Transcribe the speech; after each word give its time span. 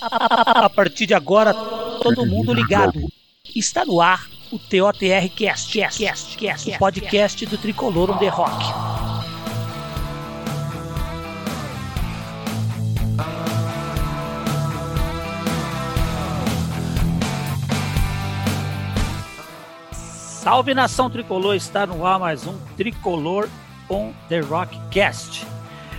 A 0.00 0.70
partir 0.70 1.06
de 1.06 1.14
agora, 1.14 1.52
todo 1.52 2.24
mundo 2.24 2.52
ligado. 2.52 3.00
Está 3.54 3.84
no 3.84 4.00
ar 4.00 4.28
o 4.52 4.58
TOTR 4.58 5.28
Cast, 5.36 5.76
Cast, 5.76 5.98
Cast, 5.98 6.38
Cast, 6.38 6.70
o 6.70 6.78
podcast 6.78 7.46
do 7.46 7.58
Tricolor 7.58 8.10
on 8.12 8.18
the 8.18 8.28
Rock. 8.28 8.64
Salve 19.92 20.72
nação 20.74 21.10
tricolor, 21.10 21.56
está 21.56 21.86
no 21.86 22.06
ar 22.06 22.20
mais 22.20 22.46
um 22.46 22.56
Tricolor 22.76 23.48
on 23.90 24.12
the 24.28 24.40
Rock 24.40 24.78
Cast. 24.90 25.57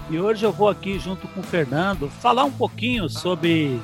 E 0.10 0.20
hoje 0.20 0.44
eu 0.44 0.52
vou 0.52 0.68
aqui 0.68 0.98
junto 0.98 1.28
com 1.28 1.42
o 1.42 1.44
Fernando 1.44 2.10
falar 2.10 2.44
um 2.44 2.52
pouquinho 2.52 3.08
sobre 3.08 3.80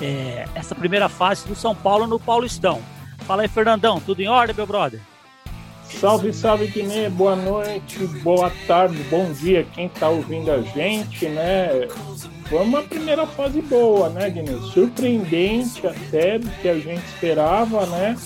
é, 0.00 0.44
essa 0.56 0.74
primeira 0.74 1.08
fase 1.08 1.46
do 1.46 1.54
São 1.54 1.72
Paulo 1.72 2.04
no 2.06 2.18
Paulistão. 2.18 2.82
Fala 3.18 3.42
aí, 3.42 3.48
Fernandão, 3.48 4.00
tudo 4.00 4.20
em 4.20 4.28
ordem, 4.28 4.56
meu 4.56 4.66
brother? 4.66 5.00
Salve, 6.00 6.32
salve, 6.32 6.66
Guiné, 6.66 7.08
boa 7.08 7.36
noite, 7.36 7.98
boa 8.22 8.50
tarde, 8.66 9.02
bom 9.04 9.32
dia, 9.32 9.64
quem 9.72 9.88
tá 9.88 10.08
ouvindo 10.08 10.50
a 10.50 10.60
gente, 10.60 11.26
né? 11.28 11.86
Foi 12.48 12.60
uma 12.60 12.82
primeira 12.82 13.26
fase 13.26 13.62
boa, 13.62 14.08
né, 14.08 14.28
Guiné? 14.28 14.52
Surpreendente 14.72 15.86
até 15.86 16.38
do 16.38 16.50
que 16.60 16.68
a 16.68 16.74
gente 16.78 17.04
esperava, 17.06 17.86
né? 17.86 18.16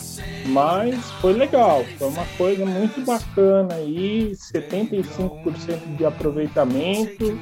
Mas 0.46 1.10
foi 1.20 1.34
legal, 1.34 1.84
foi 1.98 2.08
uma 2.08 2.24
coisa 2.38 2.64
muito 2.64 3.04
bacana 3.04 3.74
aí, 3.74 4.32
75% 4.32 5.96
de 5.96 6.04
aproveitamento, 6.04 7.38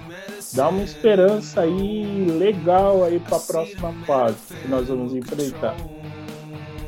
dá 0.53 0.69
uma 0.69 0.83
esperança 0.83 1.61
aí 1.61 2.27
legal 2.39 3.05
aí 3.05 3.21
para 3.21 3.37
a 3.37 3.41
próxima 3.41 3.93
fase 4.07 4.37
que 4.61 4.69
nós 4.69 4.89
vamos 4.89 5.15
enfrentar. 5.15 5.77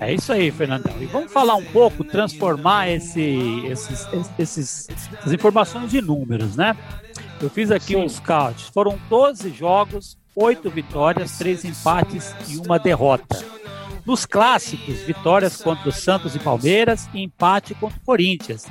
É 0.00 0.12
isso 0.12 0.32
aí, 0.32 0.50
Fernandão. 0.50 0.94
E 1.00 1.06
vamos 1.06 1.32
falar 1.32 1.54
um 1.54 1.64
pouco, 1.64 2.04
transformar 2.04 2.88
esse, 2.88 3.62
esses, 3.66 4.06
esses, 4.38 4.88
essas 4.88 5.32
informações 5.32 5.92
em 5.94 6.00
números, 6.00 6.56
né? 6.56 6.76
Eu 7.40 7.50
fiz 7.50 7.70
aqui 7.70 7.94
Sim. 7.94 7.96
um 7.96 8.08
scout. 8.08 8.70
Foram 8.72 8.98
12 9.08 9.50
jogos, 9.50 10.18
8 10.34 10.70
vitórias, 10.70 11.38
3 11.38 11.64
empates 11.64 12.34
e 12.48 12.58
uma 12.58 12.78
derrota. 12.78 13.44
Nos 14.04 14.24
clássicos, 14.24 15.00
vitórias 15.00 15.60
contra 15.60 15.88
o 15.88 15.92
Santos 15.92 16.34
e 16.36 16.38
Palmeiras 16.38 17.08
e 17.12 17.22
empate 17.22 17.74
contra 17.74 17.98
o 17.98 18.04
Corinthians. 18.04 18.66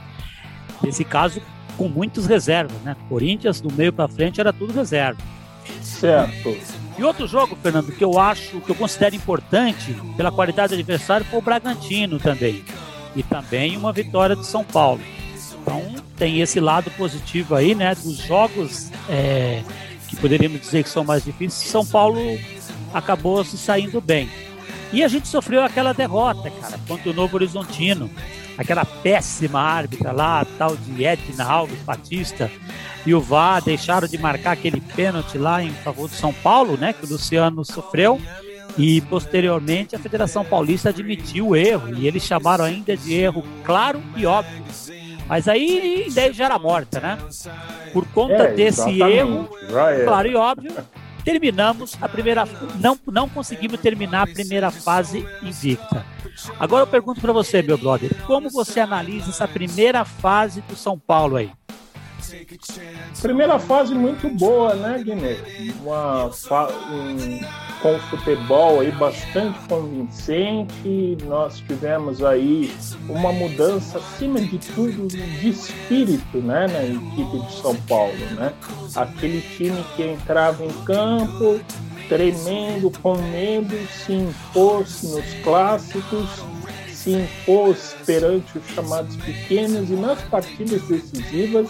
Nesse 0.81 1.03
caso, 1.03 1.41
com 1.77 1.89
muitos 1.89 2.25
reservas, 2.25 2.79
né? 2.81 2.95
Corinthians, 3.09 3.59
do 3.59 3.71
meio 3.73 3.91
para 3.91 4.07
frente, 4.07 4.39
era 4.39 4.53
tudo 4.53 4.71
reserva. 4.73 5.21
Certo. 5.81 6.55
E 6.97 7.03
outro 7.03 7.27
jogo, 7.27 7.57
Fernando, 7.61 7.91
que 7.91 8.03
eu 8.03 8.17
acho, 8.17 8.61
que 8.61 8.69
eu 8.69 8.75
considero 8.75 9.15
importante 9.15 9.95
pela 10.15 10.31
qualidade 10.31 10.69
do 10.69 10.79
adversário 10.79 11.25
foi 11.25 11.39
o 11.39 11.41
Bragantino 11.41 12.19
também. 12.19 12.63
E 13.15 13.23
também 13.23 13.75
uma 13.75 13.91
vitória 13.91 14.35
de 14.35 14.45
São 14.45 14.63
Paulo. 14.63 15.01
Então 15.61 15.95
tem 16.15 16.39
esse 16.41 16.59
lado 16.59 16.89
positivo 16.91 17.55
aí, 17.55 17.75
né? 17.75 17.93
Dos 17.95 18.17
jogos 18.17 18.89
é, 19.09 19.61
que 20.07 20.15
poderíamos 20.15 20.61
dizer 20.61 20.83
que 20.83 20.89
são 20.89 21.03
mais 21.03 21.23
difíceis, 21.23 21.69
São 21.69 21.85
Paulo 21.85 22.19
acabou 22.93 23.43
se 23.43 23.57
saindo 23.57 23.99
bem. 23.99 24.29
E 24.93 25.03
a 25.03 25.07
gente 25.07 25.27
sofreu 25.27 25.63
aquela 25.63 25.93
derrota, 25.93 26.49
cara, 26.49 26.79
contra 26.87 27.09
o 27.09 27.13
Novo 27.13 27.35
Horizontino. 27.35 28.09
Aquela 28.57 28.85
péssima 28.85 29.59
árbitra 29.59 30.11
lá, 30.11 30.45
tal 30.57 30.75
de 30.77 31.03
Edna 31.03 31.43
Alves 31.43 31.79
Batista, 31.81 32.49
e 33.05 33.13
o 33.13 33.21
VAR 33.21 33.61
deixaram 33.61 34.07
de 34.07 34.17
marcar 34.17 34.53
aquele 34.53 34.81
pênalti 34.81 35.37
lá 35.37 35.61
em 35.61 35.71
favor 35.71 36.09
do 36.09 36.15
São 36.15 36.33
Paulo, 36.33 36.77
né, 36.77 36.93
que 36.93 37.05
o 37.05 37.09
Luciano 37.09 37.63
sofreu. 37.63 38.19
E 38.77 38.99
posteriormente 39.01 39.95
a 39.95 39.99
Federação 39.99 40.43
Paulista 40.43 40.89
admitiu 40.89 41.49
o 41.49 41.55
erro 41.55 41.95
e 41.95 42.07
eles 42.07 42.23
chamaram 42.23 42.65
ainda 42.65 42.97
de 42.97 43.13
erro 43.13 43.41
claro 43.63 44.01
e 44.17 44.25
óbvio. 44.25 44.65
Mas 45.29 45.47
aí 45.47 46.07
ideia 46.07 46.33
já 46.33 46.45
era 46.45 46.59
morta, 46.59 46.99
né? 46.99 47.17
Por 47.93 48.05
conta 48.07 48.33
é, 48.33 48.53
desse 48.53 49.01
erro, 49.01 49.49
claro 50.03 50.27
e 50.27 50.35
óbvio, 50.35 50.73
terminamos 51.23 51.95
a 52.01 52.09
primeira 52.09 52.45
não 52.79 52.99
não 53.07 53.29
conseguimos 53.29 53.79
terminar 53.79 54.23
a 54.23 54.27
primeira 54.27 54.69
fase 54.69 55.25
invicta. 55.41 56.05
Agora 56.59 56.83
eu 56.83 56.87
pergunto 56.87 57.21
para 57.21 57.33
você, 57.33 57.61
meu 57.61 57.77
brother, 57.77 58.15
como 58.25 58.49
você 58.49 58.79
analisa 58.79 59.29
essa 59.29 59.47
primeira 59.47 60.03
fase 60.03 60.61
do 60.61 60.75
São 60.75 60.97
Paulo 60.97 61.37
aí? 61.37 61.51
Primeira 63.21 63.59
fase 63.59 63.93
muito 63.93 64.27
boa, 64.29 64.73
né, 64.73 65.01
Guiné? 65.03 65.37
Uma 65.81 66.25
um, 66.25 67.39
com 67.81 67.99
futebol 68.09 68.79
aí 68.79 68.91
bastante 68.91 69.59
convincente. 69.67 71.17
Nós 71.25 71.59
tivemos 71.59 72.23
aí 72.23 72.73
uma 73.07 73.31
mudança, 73.31 73.99
acima 73.99 74.41
de 74.41 74.57
tudo, 74.57 75.07
de 75.07 75.49
espírito, 75.49 76.37
né, 76.39 76.67
na 76.67 76.83
equipe 76.83 77.45
de 77.45 77.53
São 77.61 77.75
Paulo, 77.81 78.17
né? 78.31 78.51
Aquele 78.95 79.41
time 79.41 79.83
que 79.95 80.03
entrava 80.03 80.65
em 80.65 80.73
campo 80.83 81.59
tremendo, 82.07 82.91
com 83.01 83.15
medo, 83.15 83.75
se 83.87 84.13
impôs 84.13 85.03
nos 85.03 85.25
clássicos, 85.43 86.29
se 86.87 87.11
impôs 87.11 87.95
perante 88.05 88.57
os 88.57 88.65
chamados 88.73 89.15
pequenos 89.17 89.89
e 89.89 89.93
nas 89.93 90.21
partidas 90.23 90.81
decisivas 90.83 91.67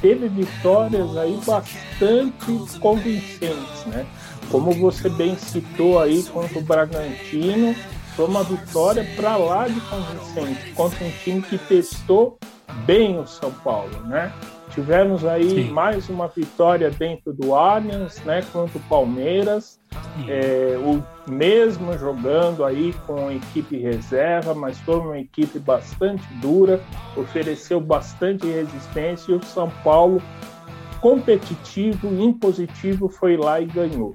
teve 0.00 0.28
vitórias 0.28 1.16
aí 1.16 1.40
bastante 1.44 2.78
convincentes, 2.80 3.84
né? 3.86 4.06
Como 4.50 4.72
você 4.72 5.08
bem 5.08 5.36
citou 5.36 6.00
aí 6.00 6.22
contra 6.24 6.58
o 6.58 6.62
Bragantino, 6.62 7.74
foi 8.14 8.26
uma 8.26 8.42
vitória 8.42 9.06
para 9.16 9.36
lá 9.36 9.68
de 9.68 9.80
convincente 9.80 10.72
contra 10.72 11.04
um 11.04 11.10
time 11.22 11.42
que 11.42 11.58
testou 11.58 12.38
bem 12.86 13.18
o 13.18 13.26
São 13.26 13.50
Paulo, 13.50 14.00
né? 14.06 14.32
Tivemos 14.78 15.24
aí 15.24 15.64
Sim. 15.64 15.70
mais 15.72 16.08
uma 16.08 16.28
vitória 16.28 16.88
dentro 16.88 17.32
do 17.32 17.52
Allianz, 17.52 18.22
né, 18.22 18.44
contra 18.52 18.78
o 18.78 18.82
Palmeiras, 18.82 19.80
é, 20.28 20.78
o 20.78 21.02
mesmo 21.28 21.98
jogando 21.98 22.64
aí 22.64 22.94
com 23.04 23.28
equipe 23.28 23.76
reserva, 23.76 24.54
mas 24.54 24.78
foi 24.78 25.00
uma 25.00 25.18
equipe 25.18 25.58
bastante 25.58 26.22
dura, 26.34 26.80
ofereceu 27.16 27.80
bastante 27.80 28.46
resistência 28.46 29.32
e 29.32 29.34
o 29.34 29.42
São 29.42 29.68
Paulo, 29.82 30.22
competitivo, 31.00 32.06
impositivo, 32.14 33.08
foi 33.08 33.36
lá 33.36 33.60
e 33.60 33.66
ganhou. 33.66 34.14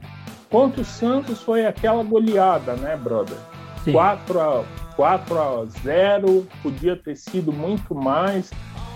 Contra 0.50 0.80
o 0.80 0.86
Santos 0.86 1.42
foi 1.42 1.66
aquela 1.66 2.06
goleada, 2.06 2.74
né, 2.78 2.96
brother? 2.96 3.36
Sim. 3.84 3.92
4 3.92 4.40
a 4.40 4.64
4 4.96 5.40
a 5.40 5.66
0, 5.66 6.48
podia 6.62 6.96
ter 6.96 7.18
sido 7.18 7.52
muito 7.52 7.94
mais. 7.94 8.52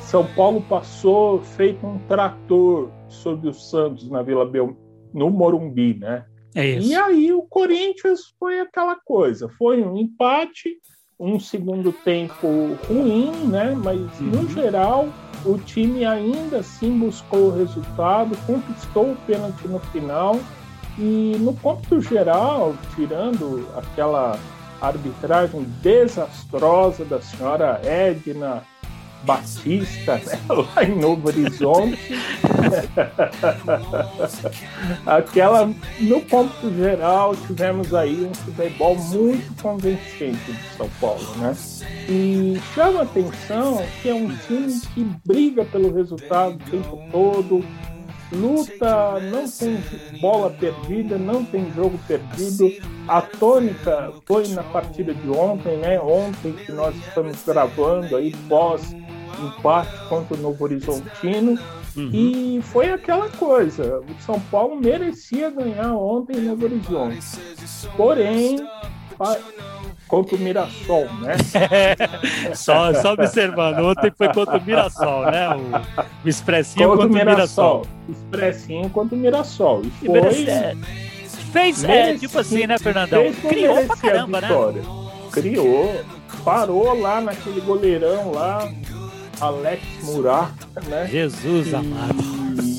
São 0.08 0.26
Paulo 0.26 0.62
passou 0.62 1.42
feito 1.42 1.86
um 1.86 2.00
trator 2.08 2.90
sobre 3.10 3.50
o 3.50 3.54
Santos 3.54 4.10
na 4.10 4.24
Vila 4.24 4.46
Bel... 4.46 4.74
no 5.14 5.30
Morumbi, 5.30 5.96
né? 6.00 6.26
É 6.56 6.66
isso. 6.66 6.90
E 6.90 6.96
aí 6.96 7.34
o 7.34 7.42
Corinthians 7.42 8.22
foi 8.40 8.62
aquela 8.62 8.96
coisa, 8.96 9.50
foi 9.58 9.84
um 9.84 9.98
empate, 9.98 10.78
um 11.20 11.38
segundo 11.42 11.92
tempo 11.92 12.48
ruim, 12.88 13.32
né? 13.50 13.76
Mas 13.76 14.00
uhum. 14.22 14.28
no 14.28 14.50
geral 14.50 15.10
o 15.46 15.58
time 15.58 16.06
ainda 16.06 16.60
assim 16.60 16.98
buscou 16.98 17.48
o 17.48 17.58
resultado, 17.58 18.38
conquistou 18.48 19.12
o 19.12 19.18
pênalti 19.28 19.68
no 19.68 19.80
final 19.80 20.40
e 20.98 21.36
no 21.38 21.54
ponto 21.54 22.00
geral, 22.00 22.74
tirando 22.96 23.68
aquela 23.76 24.40
arbitragem 24.80 25.64
desastrosa 25.82 27.04
da 27.04 27.20
senhora 27.20 27.82
Edna 27.84 28.64
Batista, 29.24 30.16
né? 30.26 30.40
lá 30.50 30.84
em 30.84 31.00
Novo 31.00 31.28
Horizonte. 31.28 31.98
Aquela, 35.06 35.70
no 36.00 36.22
ponto 36.22 36.74
geral, 36.76 37.36
tivemos 37.36 37.94
aí 37.94 38.26
um 38.26 38.34
futebol 38.34 38.96
muito 38.96 39.62
convincente 39.62 40.52
de 40.52 40.78
São 40.78 40.90
Paulo, 41.00 41.28
né? 41.38 41.56
E 42.10 42.60
chama 42.74 43.04
atenção 43.04 43.86
que 44.02 44.10
é 44.10 44.14
um 44.14 44.36
time 44.48 44.82
que 44.94 45.04
briga 45.26 45.64
pelo 45.66 45.94
resultado 45.94 46.56
o 46.56 46.72
tempo 46.72 47.00
todo, 47.12 47.64
luta, 48.32 49.20
não 49.20 49.50
tem 49.50 49.78
bola 50.20 50.50
perdida, 50.50 51.18
não 51.18 51.44
tem 51.44 51.72
jogo 51.74 52.00
perdido. 52.08 52.72
A 53.08 53.22
tônica 53.22 54.14
foi 54.26 54.48
na 54.50 54.64
partida 54.64 55.14
de 55.14 55.30
ontem, 55.30 55.78
né? 55.78 56.00
Ontem 56.00 56.54
que 56.54 56.72
nós 56.72 56.96
estamos 56.96 57.44
gravando 57.46 58.16
aí 58.16 58.34
pós 58.48 58.96
empate 59.46 59.98
contra 60.10 60.36
o 60.36 60.40
Novo 60.40 60.64
Horizontino. 60.64 61.58
Uhum. 61.96 62.12
E 62.14 62.60
foi 62.62 62.92
aquela 62.92 63.28
coisa, 63.30 64.02
o 64.02 64.22
São 64.22 64.40
Paulo 64.40 64.80
merecia 64.80 65.50
ganhar 65.50 65.94
ontem 65.94 66.38
no 66.38 66.50
Novo 66.50 66.66
Horizonte. 66.66 67.20
Porém, 67.96 68.60
contra 70.08 70.36
o 70.36 70.40
Mirassol, 70.40 71.06
né? 71.22 71.36
só, 72.54 72.94
só 72.94 73.14
observando, 73.14 73.80
ontem 73.80 74.12
foi 74.16 74.32
contra 74.32 74.58
o 74.58 74.64
Mirassol, 74.64 75.26
né? 75.26 75.50
O, 75.50 76.26
o 76.26 76.30
expressinho 76.30 76.90
contra, 76.90 77.08
contra 77.08 77.24
o 77.24 77.26
Mirassol. 77.26 77.76
Mirassol. 77.76 77.88
Expressinho 78.10 78.90
contra 78.90 79.16
o 79.16 79.20
Mirassol. 79.20 79.82
E 79.84 80.06
foi... 80.06 80.46
fez, 81.52 81.84
é, 81.84 82.16
tipo 82.16 82.38
assim, 82.38 82.68
né, 82.68 82.78
Fernandão? 82.78 83.24
Criou 83.48 83.86
pra 83.86 83.98
caramba, 83.98 84.42
né? 84.42 84.50
Criou, 85.32 86.04
parou 86.44 87.00
lá 87.00 87.20
naquele 87.20 87.62
goleirão 87.62 88.32
lá, 88.32 88.72
Alex 89.40 89.82
Murat, 90.04 90.52
né? 90.88 91.08
Jesus 91.08 91.68
e, 91.68 91.76
amado. 91.76 92.24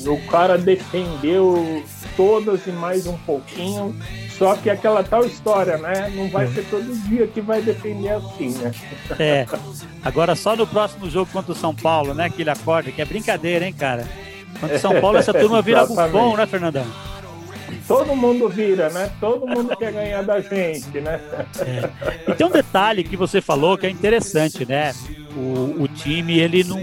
o 0.07 0.27
cara 0.27 0.57
defendeu 0.57 1.83
todas 2.15 2.65
e 2.67 2.71
mais 2.71 3.07
um 3.07 3.17
pouquinho. 3.19 3.95
Só 4.37 4.55
que 4.55 4.69
aquela 4.69 5.03
tal 5.03 5.25
história, 5.25 5.77
né? 5.77 6.09
Não 6.15 6.29
vai 6.29 6.45
é. 6.45 6.47
ser 6.47 6.65
todo 6.69 6.95
dia 7.09 7.27
que 7.27 7.41
vai 7.41 7.61
defender 7.61 8.09
assim, 8.09 8.49
né? 8.57 8.71
É. 9.19 9.45
Agora 10.03 10.35
só 10.35 10.55
no 10.55 10.65
próximo 10.65 11.09
jogo 11.09 11.29
contra 11.31 11.51
o 11.51 11.55
São 11.55 11.75
Paulo, 11.75 12.13
né? 12.13 12.29
Que 12.29 12.43
ele 12.43 12.49
acorda, 12.49 12.91
que 12.91 13.01
é 13.01 13.05
brincadeira, 13.05 13.65
hein, 13.65 13.73
cara? 13.73 14.07
Contra 14.59 14.77
o 14.77 14.79
São 14.79 14.99
Paulo, 15.01 15.17
essa 15.17 15.33
turma 15.33 15.61
vira 15.61 15.85
bufão, 15.85 16.37
né, 16.37 16.45
Fernandão? 16.45 16.85
Todo 17.87 18.15
mundo 18.15 18.49
vira, 18.49 18.89
né? 18.89 19.11
Todo 19.19 19.47
mundo 19.47 19.75
quer 19.75 19.91
ganhar 19.91 20.23
da 20.23 20.39
gente, 20.39 20.99
né? 20.99 21.19
É. 21.59 22.31
E 22.31 22.35
tem 22.35 22.45
um 22.45 22.51
detalhe 22.51 23.03
que 23.03 23.17
você 23.17 23.41
falou 23.41 23.77
que 23.77 23.85
é 23.85 23.89
interessante, 23.89 24.65
né? 24.65 24.93
O, 25.35 25.83
o 25.83 25.87
time, 25.87 26.39
ele 26.39 26.63
não, 26.63 26.79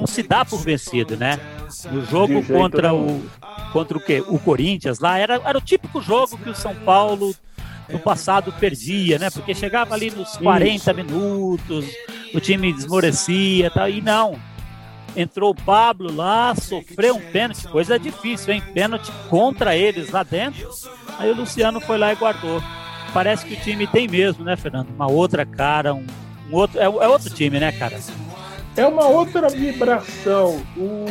não 0.00 0.06
se 0.06 0.22
dá 0.22 0.44
por 0.44 0.60
vencido, 0.60 1.16
né? 1.16 1.38
No 1.90 2.04
jogo 2.04 2.44
contra 2.44 2.94
o, 2.94 3.22
contra 3.72 3.96
o 3.96 4.00
quê? 4.00 4.22
O 4.26 4.38
Corinthians 4.38 4.98
lá, 4.98 5.18
era, 5.18 5.40
era 5.44 5.58
o 5.58 5.60
típico 5.60 6.00
jogo 6.00 6.38
que 6.38 6.50
o 6.50 6.54
São 6.54 6.74
Paulo 6.74 7.34
no 7.88 7.98
passado 7.98 8.52
perdia, 8.52 9.18
né? 9.18 9.30
Porque 9.30 9.54
chegava 9.54 9.94
ali 9.94 10.10
nos 10.10 10.36
40 10.36 10.74
Isso. 10.74 10.94
minutos, 10.94 11.86
o 12.34 12.40
time 12.40 12.72
desmorecia 12.72 13.66
e 13.66 13.70
tal, 13.70 13.88
e 13.88 14.00
não. 14.00 14.38
Entrou 15.16 15.50
o 15.50 15.54
Pablo 15.54 16.14
lá, 16.14 16.54
sofreu 16.54 17.16
um 17.16 17.20
pênalti, 17.20 17.68
coisa 17.68 17.98
difícil, 17.98 18.54
hein? 18.54 18.62
Pênalti 18.72 19.10
contra 19.28 19.76
eles 19.76 20.10
lá 20.10 20.22
dentro. 20.22 20.68
Aí 21.18 21.30
o 21.30 21.36
Luciano 21.36 21.80
foi 21.80 21.98
lá 21.98 22.12
e 22.12 22.16
guardou. 22.16 22.62
Parece 23.12 23.44
que 23.44 23.54
o 23.54 23.60
time 23.60 23.86
tem 23.86 24.08
mesmo, 24.08 24.42
né, 24.42 24.56
Fernando? 24.56 24.88
Uma 24.88 25.10
outra 25.10 25.44
cara, 25.44 25.92
um, 25.92 26.06
um 26.50 26.56
outro. 26.56 26.80
É, 26.80 26.84
é 26.84 27.08
outro 27.08 27.28
time, 27.28 27.60
né, 27.60 27.70
cara? 27.72 27.98
É 28.74 28.86
uma 28.86 29.06
outra 29.06 29.48
vibração. 29.50 30.62
O, 30.76 31.04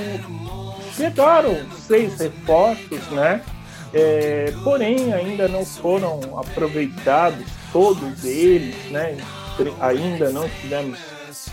chegaram 0.96 1.56
seis 1.88 2.20
reforços, 2.20 3.08
né? 3.12 3.42
É, 3.94 4.54
porém, 4.64 5.14
ainda 5.14 5.48
não 5.48 5.66
foram 5.66 6.40
aproveitados 6.40 7.46
todos 7.72 8.24
eles, 8.24 8.76
né? 8.90 9.18
Ainda 9.80 10.32
não 10.32 10.50
tivemos 10.50 10.98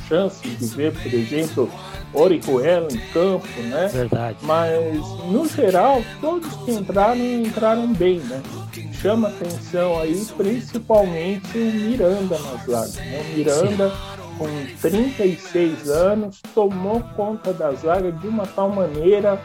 chance 0.09 0.41
de 0.49 0.67
ver, 0.67 0.93
por 0.93 1.13
exemplo, 1.13 1.71
Orihuela 2.13 2.89
em 2.91 2.99
campo, 3.13 3.47
né? 3.63 3.89
Verdade. 3.89 4.39
Mas, 4.43 4.99
no 5.31 5.47
geral, 5.47 6.03
todos 6.21 6.53
que 6.65 6.73
entraram, 6.73 7.21
entraram 7.21 7.93
bem, 7.93 8.19
né? 8.21 8.43
Chama 8.93 9.29
atenção 9.29 10.01
aí, 10.01 10.25
principalmente 10.37 11.57
o 11.57 11.73
Miranda 11.73 12.39
nas 12.39 12.65
zaga. 12.67 13.05
Né? 13.05 13.21
O 13.21 13.37
Miranda 13.37 13.91
Sim 13.91 14.19
com 14.39 14.47
36 14.81 15.91
anos, 15.91 16.41
tomou 16.55 17.01
conta 17.17 17.53
da 17.53 17.73
zaga 17.73 18.13
de 18.13 18.29
uma 18.29 18.47
tal 18.47 18.71
maneira, 18.71 19.41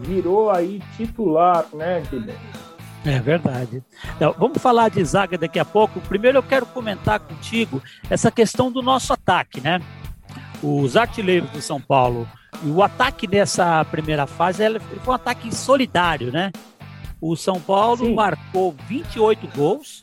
virou 0.00 0.50
aí 0.50 0.80
titular, 0.96 1.66
né, 1.74 2.02
Guilherme? 2.10 2.40
É 3.04 3.20
verdade. 3.20 3.82
Então, 4.16 4.34
vamos 4.36 4.60
falar 4.60 4.90
de 4.90 5.04
zaga 5.04 5.38
daqui 5.38 5.58
a 5.58 5.64
pouco. 5.64 6.00
Primeiro 6.00 6.38
eu 6.38 6.42
quero 6.42 6.66
comentar 6.66 7.20
contigo 7.20 7.80
essa 8.10 8.30
questão 8.30 8.72
do 8.72 8.82
nosso 8.82 9.12
ataque, 9.12 9.60
né? 9.60 9.80
Os 10.62 10.96
artilheiros 10.96 11.50
do 11.50 11.60
São 11.60 11.80
Paulo. 11.80 12.28
E 12.64 12.68
o 12.68 12.82
ataque 12.82 13.26
nessa 13.26 13.84
primeira 13.84 14.26
fase 14.26 14.62
ele 14.62 14.80
foi 14.80 15.12
um 15.12 15.12
ataque 15.12 15.54
solidário, 15.54 16.32
né? 16.32 16.50
O 17.20 17.36
São 17.36 17.60
Paulo 17.60 18.06
Sim. 18.06 18.14
marcou 18.14 18.74
28 18.88 19.48
gols, 19.56 20.00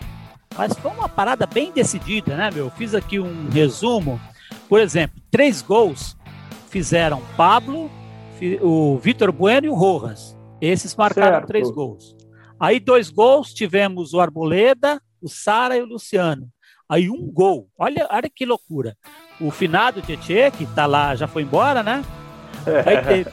mas 0.57 0.74
foi 0.74 0.92
uma 0.92 1.10
parada 1.10 1.46
bem 1.46 1.72
decidida, 1.72 2.36
né, 2.36 2.50
meu? 2.52 2.69
Fiz 2.69 2.94
aqui 2.94 3.19
um 3.19 3.50
resumo. 3.50 4.19
Por 4.68 4.80
exemplo, 4.80 5.22
três 5.31 5.62
gols 5.62 6.18
fizeram 6.69 7.22
Pablo, 7.38 7.90
o 8.62 8.98
Vitor 8.98 9.31
Bueno 9.31 9.68
e 9.68 9.69
o 9.69 9.75
Rojas. 9.75 10.36
Esses 10.60 10.96
marcaram 10.96 11.38
certo. 11.38 11.48
três 11.48 11.69
gols. 11.69 12.16
Aí 12.60 12.80
dois 12.80 13.10
gols 13.10 13.54
tivemos 13.54 14.13
o 14.13 14.19
Arboleda, 14.19 15.02
o 15.22 15.28
Sara 15.28 15.78
e 15.78 15.81
o 15.81 15.86
Luciano. 15.86 16.50
Aí 16.87 17.09
um 17.09 17.31
gol. 17.31 17.67
Olha, 17.77 18.07
olha 18.11 18.29
que 18.33 18.45
loucura. 18.45 18.95
O 19.39 19.51
finado 19.51 20.01
Tietê, 20.01 20.51
que 20.51 20.65
tá 20.67 20.85
lá, 20.85 21.15
já 21.15 21.27
foi 21.27 21.43
embora, 21.43 21.81
né? 21.81 22.03
Aí 22.85 23.03
teve, 23.03 23.31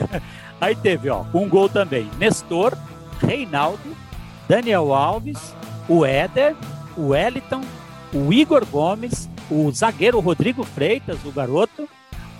aí 0.60 0.76
teve 0.76 1.10
ó, 1.10 1.24
um 1.34 1.48
gol 1.48 1.68
também. 1.68 2.08
Nestor, 2.18 2.76
Reinaldo, 3.20 3.96
Daniel 4.48 4.94
Alves, 4.94 5.54
o 5.88 6.04
Éder, 6.04 6.54
o 6.96 7.08
Wellington, 7.08 7.62
o 8.12 8.32
Igor 8.32 8.64
Gomes, 8.64 9.28
o 9.50 9.70
zagueiro 9.72 10.20
Rodrigo 10.20 10.64
Freitas, 10.64 11.18
o 11.24 11.32
garoto, 11.32 11.88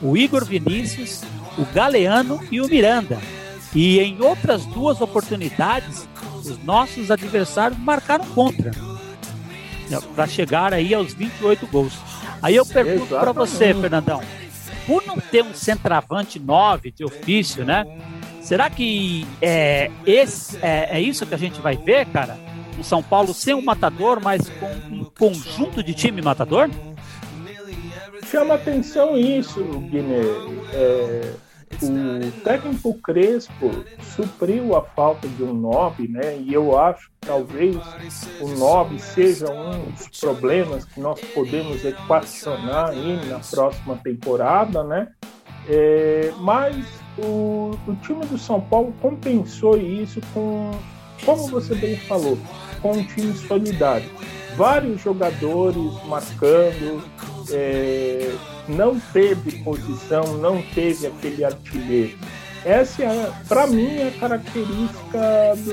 o 0.00 0.16
Igor 0.16 0.44
Vinícius, 0.44 1.22
o 1.58 1.64
Galeano 1.74 2.40
e 2.50 2.60
o 2.60 2.68
Miranda. 2.68 3.18
E 3.74 3.98
em 3.98 4.22
outras 4.22 4.64
duas 4.66 5.00
oportunidades, 5.00 6.08
os 6.38 6.62
nossos 6.62 7.10
adversários 7.10 7.78
marcaram 7.78 8.24
contra 8.26 8.70
para 10.14 10.26
chegar 10.26 10.72
aí 10.72 10.94
aos 10.94 11.12
28 11.14 11.66
gols. 11.66 11.94
Aí 12.42 12.56
eu 12.56 12.66
pergunto 12.66 13.14
para 13.14 13.32
você, 13.32 13.74
Fernandão, 13.74 14.20
por 14.86 15.04
não 15.06 15.16
ter 15.18 15.42
um 15.42 15.54
centroavante 15.54 16.38
9 16.38 16.90
de 16.90 17.04
ofício, 17.04 17.64
né? 17.64 17.84
Será 18.40 18.68
que 18.68 19.26
é, 19.40 19.90
esse, 20.04 20.58
é, 20.60 20.98
é 20.98 21.00
isso 21.00 21.24
que 21.24 21.34
a 21.34 21.38
gente 21.38 21.60
vai 21.60 21.76
ver, 21.76 22.06
cara? 22.06 22.38
O 22.78 22.84
São 22.84 23.02
Paulo 23.02 23.32
sem 23.32 23.54
um 23.54 23.62
matador, 23.62 24.20
mas 24.22 24.48
com 24.60 24.70
um 24.94 25.04
conjunto 25.04 25.82
de 25.82 25.94
time 25.94 26.20
matador? 26.20 26.68
chama 28.34 28.54
atenção 28.54 29.16
isso, 29.16 29.62
Guiné. 29.90 30.20
É, 30.72 31.32
o 31.84 32.32
técnico 32.42 32.94
Crespo 32.94 33.70
supriu 34.14 34.76
a 34.76 34.82
falta 34.82 35.28
de 35.28 35.42
um 35.42 35.52
Nob, 35.52 36.06
né? 36.08 36.36
E 36.38 36.52
eu 36.52 36.78
acho 36.78 37.10
que 37.20 37.26
talvez 37.26 37.76
o 38.40 38.48
Nob 38.48 38.98
seja 38.98 39.50
um 39.50 39.90
dos 39.90 40.08
problemas 40.20 40.84
que 40.84 41.00
nós 41.00 41.20
podemos 41.20 41.84
equacionar 41.84 42.90
aí 42.90 43.28
na 43.28 43.38
próxima 43.38 43.96
temporada, 44.02 44.82
né? 44.84 45.08
É, 45.68 46.32
mas 46.40 46.76
o, 47.18 47.70
o 47.86 47.94
time 48.02 48.24
do 48.26 48.38
São 48.38 48.60
Paulo 48.60 48.94
compensou 49.00 49.78
isso 49.78 50.20
com, 50.32 50.72
como 51.24 51.48
você 51.48 51.74
bem 51.74 51.96
falou, 51.96 52.38
com 52.82 52.92
um 52.92 53.04
time 53.04 53.32
solidário 53.34 54.10
vários 54.56 55.00
jogadores 55.00 55.92
marcando, 56.06 57.02
é, 57.50 58.34
não 58.68 58.98
teve 59.12 59.62
posição, 59.62 60.38
não 60.38 60.62
teve 60.74 61.06
aquele 61.06 61.44
artilheiro. 61.44 62.16
Essa 62.64 63.02
é, 63.04 63.32
para 63.46 63.66
mim, 63.66 63.96
é 63.96 64.08
a 64.08 64.20
característica 64.20 65.54
do, 65.56 65.72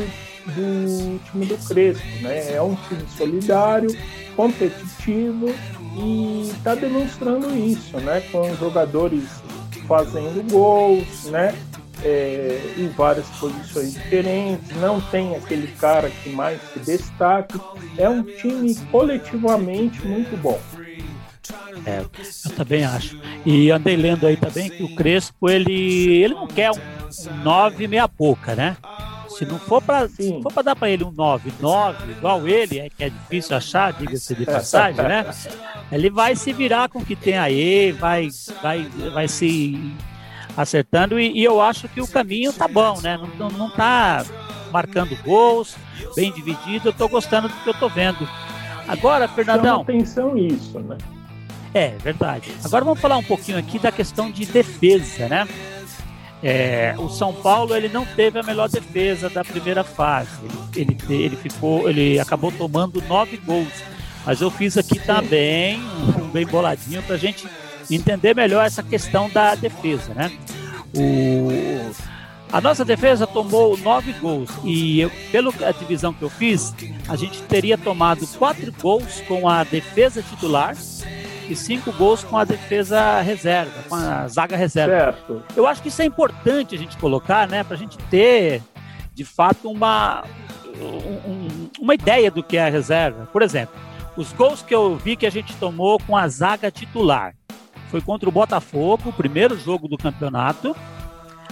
do 0.54 1.20
time 1.32 1.46
do 1.46 1.58
Crespo, 1.68 2.06
né? 2.22 2.54
É 2.54 2.62
um 2.62 2.76
time 2.76 3.04
solidário, 3.18 3.90
competitivo 4.36 5.54
e 5.98 6.50
está 6.52 6.76
demonstrando 6.76 7.56
isso, 7.56 7.98
né? 8.00 8.22
Com 8.32 8.54
jogadores 8.56 9.24
fazendo 9.88 10.50
gols, 10.52 11.26
né? 11.26 11.56
é, 12.04 12.74
em 12.78 12.88
várias 12.90 13.28
posições 13.40 13.94
diferentes, 13.94 14.76
não 14.78 15.00
tem 15.00 15.36
aquele 15.36 15.68
cara 15.68 16.10
que 16.10 16.30
mais 16.30 16.60
se 16.74 16.80
destaque. 16.80 17.60
É 17.98 18.10
um 18.10 18.24
time 18.24 18.76
coletivamente 18.92 20.06
muito 20.06 20.36
bom. 20.42 20.60
É, 21.86 22.00
eu 22.02 22.56
também 22.56 22.84
acho. 22.84 23.20
E 23.46 23.72
andei 23.72 23.96
lendo 23.96 24.28
aí 24.28 24.38
também 24.38 24.70
que 24.70 24.84
o 24.84 24.96
Crespo 24.96 25.50
ele, 25.50 26.22
ele 26.24 26.34
não 26.34 26.48
quer 26.48 26.72
um 26.72 27.44
9 27.44 27.88
meia 27.88 28.08
boca, 28.08 28.56
né? 28.56 28.78
Se 29.30 29.46
não 29.46 29.58
for 29.58 29.82
para 29.82 30.08
for 30.08 30.54
para 30.54 30.62
dar 30.62 30.76
para 30.76 30.90
ele 30.90 31.04
um 31.04 31.12
9, 31.12 31.52
9 31.60 32.12
igual 32.12 32.48
ele, 32.48 32.80
é 32.80 32.90
que 32.90 33.04
é 33.04 33.10
difícil 33.10 33.56
achar, 33.56 33.94
diga-se 33.94 34.36
de 34.36 34.46
passagem, 34.46 35.04
né? 35.04 35.26
Ele 35.92 36.10
vai 36.10 36.36
se 36.36 36.52
virar 36.54 36.90
com 36.90 37.00
o 37.00 37.06
que 37.06 37.16
tem 37.16 37.38
aí, 37.38 37.92
vai 37.92 38.30
vai 38.62 38.84
vai 39.14 39.28
se 39.28 39.96
acertando 40.56 41.20
e, 41.20 41.32
e, 41.40 41.44
eu 41.44 41.62
acho 41.62 41.88
que 41.88 42.02
o 42.02 42.08
caminho 42.08 42.52
tá 42.52 42.68
bom, 42.68 43.00
né? 43.02 43.18
Não, 43.18 43.50
não, 43.50 43.58
não 43.58 43.70
tá 43.70 44.24
marcando 44.72 45.18
gols, 45.24 45.76
bem 46.16 46.32
dividido, 46.32 46.90
eu 46.90 46.94
tô 46.94 47.08
gostando 47.08 47.48
do 47.48 47.54
que 47.56 47.70
eu 47.70 47.74
tô 47.74 47.90
vendo. 47.90 48.28
Agora, 48.88 49.28
Fernandão. 49.28 49.80
Chama 49.80 49.84
atenção 49.84 50.38
isso, 50.38 50.80
né? 50.80 50.98
É, 51.74 51.96
verdade. 52.04 52.52
Agora 52.64 52.84
vamos 52.84 53.00
falar 53.00 53.18
um 53.18 53.24
pouquinho 53.24 53.58
aqui 53.58 53.80
da 53.80 53.92
questão 53.92 54.30
de 54.30 54.46
defesa, 54.46 55.28
né? 55.28 55.48
É, 56.44 56.96
o 56.98 57.08
São 57.08 57.34
Paulo 57.34 57.76
ele 57.76 57.88
não 57.88 58.04
teve 58.04 58.40
a 58.40 58.44
melhor 58.44 58.68
defesa 58.68 59.30
da 59.30 59.44
primeira 59.44 59.84
fase. 59.84 60.30
Ele, 60.76 60.98
ele, 61.08 61.24
ele 61.24 61.36
ficou, 61.36 61.90
ele 61.90 62.20
acabou 62.20 62.52
tomando 62.52 63.02
nove 63.08 63.38
gols. 63.38 63.84
Mas 64.26 64.42
eu 64.42 64.52
fiz 64.52 64.78
aqui 64.78 65.00
também 65.00 65.80
um, 65.80 66.24
um 66.26 66.30
bem 66.30 66.46
boladinho 66.46 67.02
para 67.04 67.16
a 67.16 67.20
gente 67.20 67.48
entender 67.90 68.36
melhor 68.36 68.66
essa 68.66 68.84
questão 68.84 69.30
da 69.30 69.56
defesa, 69.56 70.14
né? 70.14 70.32
O, 70.96 71.50
A 72.52 72.60
nossa 72.60 72.84
defesa 72.84 73.26
tomou 73.26 73.78
nove 73.78 74.12
gols 74.14 74.50
e 74.66 75.00
eu, 75.00 75.10
pela 75.32 75.52
divisão 75.80 76.14
que 76.14 76.22
eu 76.22 76.30
fiz, 76.30 76.74
a 77.08 77.16
gente 77.16 77.42
teria 77.44 77.78
tomado 77.78 78.28
quatro 78.38 78.74
gols 78.82 79.22
com 79.28 79.48
a 79.48 79.64
defesa 79.64 80.22
titular 80.22 80.76
e 81.52 81.56
cinco 81.56 81.92
gols 81.92 82.24
com 82.24 82.38
a 82.38 82.44
defesa 82.44 83.22
reserva, 83.22 83.84
com 83.88 83.96
a 83.96 84.28
zaga 84.28 84.56
reserva. 84.56 84.94
Certo. 84.94 85.44
Eu 85.56 85.68
acho 85.68 85.82
que 85.82 85.90
isso 85.90 86.02
é 86.02 86.06
importante 86.06 86.76
a 86.76 86.78
gente 86.78 86.98
colocar, 86.98 87.48
né, 87.48 87.64
para 87.64 87.76
a 87.76 87.80
gente 87.80 87.98
ter 88.10 88.62
de 89.14 89.26
fato 89.26 89.70
uma 89.70 90.24
um, 90.80 91.70
uma 91.80 91.94
ideia 91.94 92.32
do 92.32 92.42
que 92.42 92.58
é 92.58 92.66
a 92.66 92.70
reserva. 92.70 93.28
Por 93.32 93.42
exemplo, 93.42 93.76
os 94.16 94.32
gols 94.34 94.62
que 94.62 94.74
eu 94.74 94.96
vi 94.96 95.16
que 95.16 95.26
a 95.26 95.30
gente 95.30 95.56
tomou 95.58 96.00
com 96.00 96.18
a 96.18 96.28
zaga 96.28 96.72
titular 96.72 97.36
foi 97.90 98.02
contra 98.02 98.28
o 98.28 98.32
Botafogo, 98.32 99.10
o 99.10 99.14
primeiro 99.14 99.58
jogo 99.58 99.88
do 99.88 99.98
campeonato 99.98 100.76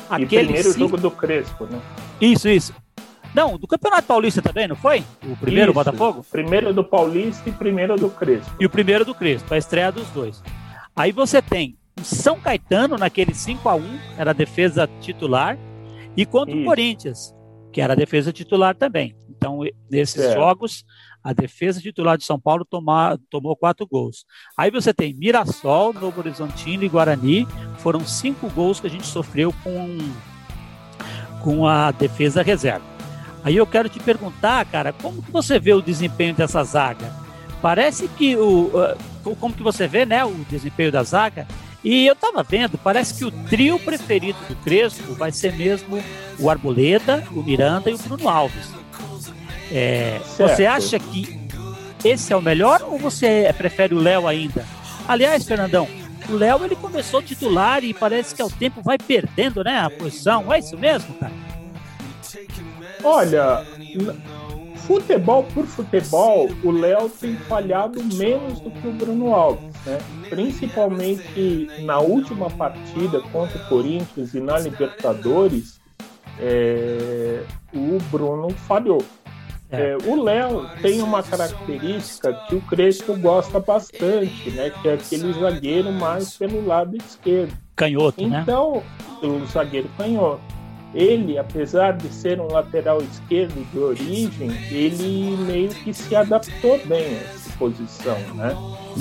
Aquele 0.09 0.41
e 0.41 0.45
primeiro 0.45 0.73
jogo 0.73 0.97
do 0.97 1.11
Crespo, 1.11 1.65
né? 1.65 1.79
Isso, 2.19 2.49
isso. 2.49 2.73
Não, 3.33 3.57
do 3.57 3.67
Campeonato 3.67 4.07
Paulista 4.07 4.41
também, 4.41 4.67
não 4.67 4.75
foi? 4.75 5.03
O 5.23 5.35
primeiro 5.35 5.71
Isso, 5.71 5.73
Botafogo? 5.73 6.25
Primeiro 6.31 6.73
do 6.73 6.83
Paulista 6.83 7.47
e 7.49 7.51
primeiro 7.51 7.95
do 7.95 8.09
Crespo. 8.09 8.51
E 8.59 8.65
o 8.65 8.69
primeiro 8.69 9.05
do 9.05 9.13
Crespo, 9.13 9.53
a 9.53 9.57
estreia 9.57 9.91
dos 9.91 10.07
dois. 10.09 10.41
Aí 10.95 11.11
você 11.11 11.41
tem 11.41 11.77
o 11.99 12.03
São 12.03 12.39
Caetano 12.39 12.97
naquele 12.97 13.33
5 13.33 13.67
a 13.67 13.75
1 13.75 13.99
era 14.17 14.31
a 14.31 14.33
defesa 14.33 14.89
titular, 14.99 15.57
e 16.15 16.25
contra 16.25 16.53
Isso. 16.53 16.61
o 16.61 16.65
Corinthians, 16.65 17.35
que 17.71 17.81
era 17.81 17.93
a 17.93 17.95
defesa 17.95 18.33
titular 18.33 18.75
também. 18.75 19.15
Então, 19.29 19.61
nesses 19.89 20.33
jogos, 20.33 20.83
a 21.23 21.31
defesa 21.31 21.79
titular 21.79 22.17
de 22.17 22.25
São 22.25 22.39
Paulo 22.39 22.65
tomar, 22.65 23.17
tomou 23.29 23.55
quatro 23.55 23.87
gols. 23.87 24.25
Aí 24.57 24.69
você 24.69 24.93
tem 24.93 25.13
Mirassol, 25.13 25.93
Novo 25.93 26.19
Horizontino 26.19 26.83
e 26.83 26.89
Guarani. 26.89 27.47
Foram 27.77 28.01
cinco 28.05 28.49
gols 28.49 28.79
que 28.79 28.87
a 28.87 28.89
gente 28.89 29.07
sofreu 29.07 29.53
com, 29.63 29.97
com 31.41 31.65
a 31.65 31.91
defesa 31.91 32.41
reserva. 32.41 32.98
Aí 33.43 33.55
eu 33.55 33.65
quero 33.65 33.87
te 33.89 33.99
perguntar, 33.99 34.65
cara, 34.65 34.91
como 34.93 35.21
que 35.21 35.31
você 35.31 35.59
vê 35.59 35.73
o 35.73 35.81
desempenho 35.81 36.33
dessa 36.33 36.63
zaga? 36.63 37.11
Parece 37.61 38.07
que 38.07 38.35
o. 38.35 38.71
Como 39.39 39.53
que 39.53 39.63
você 39.63 39.87
vê, 39.87 40.05
né, 40.05 40.23
o 40.23 40.33
desempenho 40.49 40.91
da 40.91 41.03
zaga? 41.03 41.47
E 41.83 42.07
eu 42.07 42.15
tava 42.15 42.43
vendo, 42.43 42.77
parece 42.77 43.13
que 43.13 43.25
o 43.25 43.31
trio 43.31 43.79
preferido 43.79 44.37
do 44.49 44.55
Crespo 44.57 45.13
vai 45.13 45.31
ser 45.31 45.53
mesmo 45.53 46.03
o 46.37 46.49
Arboleda, 46.49 47.23
o 47.31 47.41
Miranda 47.41 47.89
e 47.89 47.93
o 47.93 47.97
Bruno 47.97 48.27
Alves. 48.27 48.69
É, 49.71 50.19
você 50.37 50.65
acha 50.65 50.99
que 50.99 51.39
esse 52.03 52.33
é 52.33 52.35
o 52.35 52.41
melhor 52.41 52.81
ou 52.81 52.97
você 52.97 53.53
prefere 53.57 53.93
o 53.93 53.99
Léo 53.99 54.27
ainda? 54.27 54.65
Aliás, 55.07 55.45
Fernandão, 55.45 55.87
o 56.29 56.33
Léo 56.33 56.65
ele 56.65 56.75
começou 56.75 57.21
titular 57.21 57.83
e 57.83 57.93
parece 57.93 58.35
que 58.35 58.41
ao 58.41 58.49
tempo 58.49 58.81
vai 58.81 58.97
perdendo, 58.97 59.63
né, 59.63 59.79
a 59.79 59.89
posição. 59.89 60.51
É 60.51 60.59
isso 60.59 60.77
mesmo, 60.77 61.13
cara? 61.15 61.31
Olha, 63.03 63.65
futebol 64.75 65.43
por 65.53 65.65
futebol, 65.65 66.49
o 66.63 66.71
Léo 66.71 67.09
tem 67.09 67.35
falhado 67.35 68.03
menos 68.15 68.59
do 68.59 68.71
que 68.71 68.87
o 68.87 68.91
Bruno 68.91 69.33
Alves, 69.33 69.75
né? 69.85 69.99
Principalmente 70.29 71.69
na 71.83 71.99
última 71.99 72.49
partida 72.49 73.21
contra 73.31 73.57
o 73.57 73.69
Corinthians 73.69 74.33
e 74.33 74.39
na 74.39 74.57
Libertadores, 74.57 75.79
é, 76.39 77.43
o 77.73 77.97
Bruno 78.11 78.49
falhou. 78.49 79.03
É. 79.71 79.91
É, 79.91 79.97
o 80.03 80.23
Léo 80.23 80.67
tem 80.81 81.01
uma 81.03 81.21
característica 81.21 82.33
que 82.47 82.55
o 82.55 82.61
Crespo 82.61 83.15
gosta 83.15 83.59
bastante, 83.59 84.49
né? 84.49 84.71
Que 84.71 84.89
é 84.89 84.93
aquele 84.93 85.31
zagueiro 85.33 85.91
mais 85.91 86.35
pelo 86.35 86.65
lado 86.65 86.97
esquerdo. 86.97 87.55
Canhoto, 87.75 88.23
então, 88.23 88.31
né? 88.31 88.41
Então, 88.41 88.83
o 89.21 89.45
zagueiro 89.45 89.87
canhoto. 89.95 90.58
Ele, 90.93 91.37
apesar 91.37 91.97
de 91.97 92.11
ser 92.11 92.39
um 92.39 92.47
lateral 92.47 92.99
esquerdo 93.01 93.63
de 93.71 93.79
origem, 93.79 94.51
ele 94.71 95.37
meio 95.37 95.69
que 95.69 95.93
se 95.93 96.15
adaptou 96.15 96.79
bem 96.85 97.05
a 97.05 97.21
essa 97.21 97.51
posição, 97.59 98.17
né? 98.33 98.55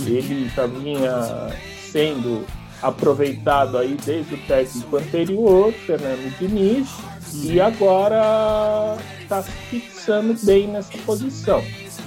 Ele 0.06 0.48
já 0.48 0.66
vinha 0.66 1.48
sendo 1.90 2.44
aproveitado 2.82 3.78
aí 3.78 3.96
desde 4.04 4.34
o 4.34 4.38
técnico 4.46 4.96
anterior, 4.96 5.72
Fernando 5.72 6.38
Diniz, 6.38 6.88
e 7.34 7.60
agora 7.60 8.96
está 9.20 9.42
fixando 9.42 10.34
bem 10.44 10.68
nessa 10.68 10.96
posição. 10.98 11.62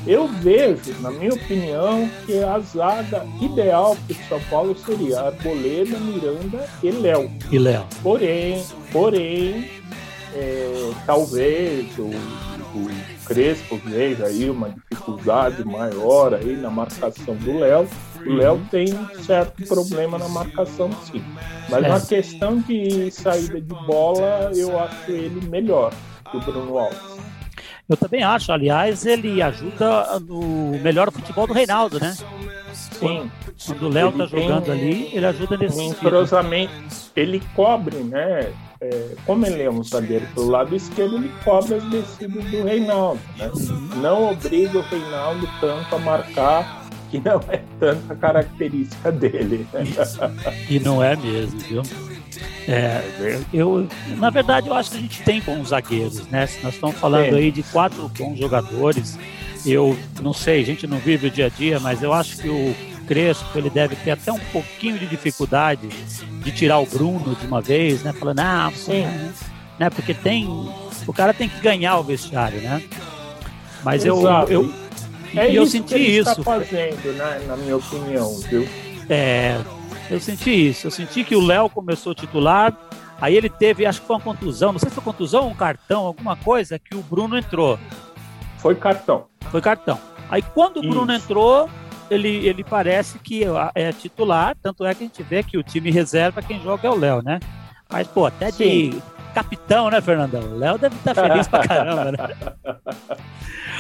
Eu 0.05 0.27
vejo, 0.27 0.99
na 0.99 1.11
minha 1.11 1.33
opinião, 1.33 2.09
que 2.25 2.43
a 2.43 2.57
zaga 2.59 3.25
ideal 3.39 3.95
para 4.07 4.15
o 4.15 4.27
São 4.27 4.39
Paulo 4.49 4.75
seria 4.75 5.21
Arboleda, 5.21 5.97
Miranda 5.99 6.67
e 6.81 6.89
Léo. 6.89 7.31
E 7.51 7.59
Léo. 7.59 7.85
Porém, 8.01 8.63
porém, 8.91 9.69
é, 10.33 10.91
talvez 11.05 11.97
o, 11.99 12.07
o 12.07 12.89
Crespo 13.25 13.79
veja 13.85 14.25
aí 14.25 14.49
uma 14.49 14.69
dificuldade 14.69 15.63
maior 15.63 16.33
aí 16.33 16.57
na 16.57 16.71
marcação 16.71 17.35
do 17.35 17.59
Léo. 17.59 17.87
O 18.25 18.33
Léo 18.33 18.53
uhum. 18.53 18.65
tem 18.65 18.93
um 18.93 19.23
certo 19.23 19.63
problema 19.67 20.17
na 20.17 20.27
marcação, 20.27 20.89
sim. 21.03 21.23
Mas 21.69 21.83
é. 21.83 21.87
na 21.87 21.99
questão 21.99 22.59
de 22.59 23.11
saída 23.11 23.61
de 23.61 23.73
bola, 23.85 24.51
eu 24.55 24.79
acho 24.79 25.11
ele 25.11 25.45
melhor 25.47 25.93
que 26.29 26.37
o 26.37 26.39
Bruno 26.39 26.77
Alves. 26.77 27.30
Eu 27.91 27.97
também 27.97 28.23
acho, 28.23 28.53
aliás, 28.53 29.05
ele 29.05 29.41
ajuda 29.41 30.17
no 30.21 30.79
melhor 30.79 31.11
futebol 31.11 31.45
do 31.45 31.51
Reinaldo, 31.51 31.99
né? 31.99 32.15
Sim. 32.73 33.29
Quando 33.65 33.83
o 33.83 33.89
Léo 33.89 34.13
tá 34.13 34.25
jogando 34.27 34.71
ali, 34.71 35.09
ele 35.11 35.25
ajuda 35.25 35.57
nesse 35.57 35.77
um 35.77 35.81
entrosamento. 35.81 36.71
Ele 37.17 37.43
cobre, 37.53 37.97
né? 37.97 38.53
É, 38.79 39.09
como 39.25 39.45
ele 39.45 39.61
é 39.61 39.69
um 39.69 39.83
zagueiro 39.83 40.25
pelo 40.33 40.47
lado 40.47 40.73
esquerdo, 40.73 41.17
ele 41.17 41.29
cobre 41.43 41.75
as 41.75 41.83
descidas 41.83 42.45
do 42.45 42.63
Reinaldo. 42.63 43.19
Né? 43.37 43.51
Não 43.97 44.31
obriga 44.31 44.79
o 44.79 44.81
Reinaldo 44.83 45.49
tanto 45.59 45.93
a 45.93 45.99
marcar 45.99 46.87
que 47.09 47.19
não 47.19 47.41
é 47.49 47.61
tanta 47.77 48.15
característica 48.15 49.11
dele. 49.11 49.67
E 50.69 50.79
não 50.79 51.03
é 51.03 51.13
mesmo, 51.17 51.59
viu? 51.59 51.83
É, 52.67 53.01
eu, 53.53 53.87
na 54.17 54.29
verdade, 54.29 54.67
eu 54.67 54.73
acho 54.73 54.91
que 54.91 54.97
a 54.97 55.01
gente 55.01 55.21
tem 55.23 55.41
bons 55.41 55.69
zagueiros, 55.69 56.25
né? 56.27 56.47
Se 56.47 56.63
nós 56.63 56.73
estamos 56.73 56.97
falando 56.97 57.35
aí 57.35 57.51
de 57.51 57.63
quatro 57.63 58.09
bons 58.09 58.37
jogadores, 58.37 59.17
eu 59.65 59.97
não 60.21 60.33
sei, 60.33 60.61
a 60.61 60.65
gente 60.65 60.87
não 60.87 60.97
vive 60.97 61.27
o 61.27 61.31
dia 61.31 61.47
a 61.47 61.49
dia, 61.49 61.79
mas 61.79 62.01
eu 62.01 62.13
acho 62.13 62.37
que 62.37 62.49
o 62.49 62.75
Crespo 63.07 63.57
ele 63.57 63.69
deve 63.69 63.95
ter 63.97 64.11
até 64.11 64.31
um 64.31 64.39
pouquinho 64.51 64.97
de 64.97 65.05
dificuldade 65.05 65.89
de 65.89 66.51
tirar 66.51 66.79
o 66.79 66.85
Bruno 66.85 67.35
de 67.35 67.45
uma 67.45 67.61
vez, 67.61 68.03
né? 68.03 68.13
Falando, 68.13 68.39
ah, 68.39 68.71
sim, 68.73 69.05
né? 69.77 69.89
Porque 69.89 70.13
tem, 70.13 70.47
o 71.05 71.13
cara 71.13 71.33
tem 71.33 71.49
que 71.49 71.59
ganhar 71.59 71.97
o 71.97 72.03
vestiário, 72.03 72.61
né? 72.61 72.81
Mas 73.83 74.05
Exato. 74.05 74.51
eu, 74.51 74.63
eu, 74.63 74.73
é 75.35 75.49
eu 75.49 75.63
isso 75.63 75.71
senti 75.73 75.93
que 75.93 75.95
ele 75.95 76.19
isso. 76.19 76.29
Está 76.29 76.43
fazendo, 76.43 77.17
né? 77.17 77.41
Na 77.47 77.57
minha 77.57 77.77
opinião, 77.77 78.39
viu? 78.49 78.67
É, 79.09 79.59
eu 80.11 80.19
senti 80.19 80.51
isso. 80.69 80.87
Eu 80.87 80.91
senti 80.91 81.23
que 81.23 81.35
o 81.35 81.45
Léo 81.45 81.69
começou 81.69 82.13
titular, 82.13 82.75
aí 83.19 83.35
ele 83.35 83.49
teve, 83.49 83.85
acho 83.85 84.01
que 84.01 84.07
foi 84.07 84.17
uma 84.17 84.21
contusão, 84.21 84.71
não 84.71 84.79
sei 84.79 84.89
se 84.89 84.95
foi 84.95 85.03
contusão 85.03 85.45
ou 85.45 85.49
um 85.49 85.55
cartão, 85.55 86.05
alguma 86.05 86.35
coisa, 86.35 86.77
que 86.77 86.95
o 86.95 87.01
Bruno 87.01 87.37
entrou. 87.37 87.79
Foi 88.57 88.75
cartão. 88.75 89.25
Foi 89.49 89.61
cartão. 89.61 89.99
Aí 90.29 90.41
quando 90.41 90.77
o 90.77 90.81
Bruno 90.81 91.13
isso. 91.13 91.25
entrou, 91.25 91.69
ele, 92.09 92.45
ele 92.45 92.63
parece 92.63 93.17
que 93.19 93.43
é 93.73 93.91
titular, 93.91 94.55
tanto 94.61 94.85
é 94.85 94.93
que 94.93 95.03
a 95.03 95.07
gente 95.07 95.23
vê 95.23 95.43
que 95.43 95.57
o 95.57 95.63
time 95.63 95.89
reserva 95.89 96.41
quem 96.41 96.61
joga 96.61 96.87
é 96.87 96.91
o 96.91 96.97
Léo, 96.97 97.21
né? 97.21 97.39
Mas, 97.89 98.07
pô, 98.07 98.25
até 98.25 98.51
Sim. 98.51 98.89
de 98.91 99.01
capitão, 99.33 99.89
né, 99.89 100.01
Fernandão? 100.01 100.41
O 100.41 100.57
Léo 100.57 100.77
deve 100.77 100.95
estar 100.95 101.15
feliz 101.15 101.47
pra 101.47 101.67
caramba, 101.67 102.11
né? 102.11 102.17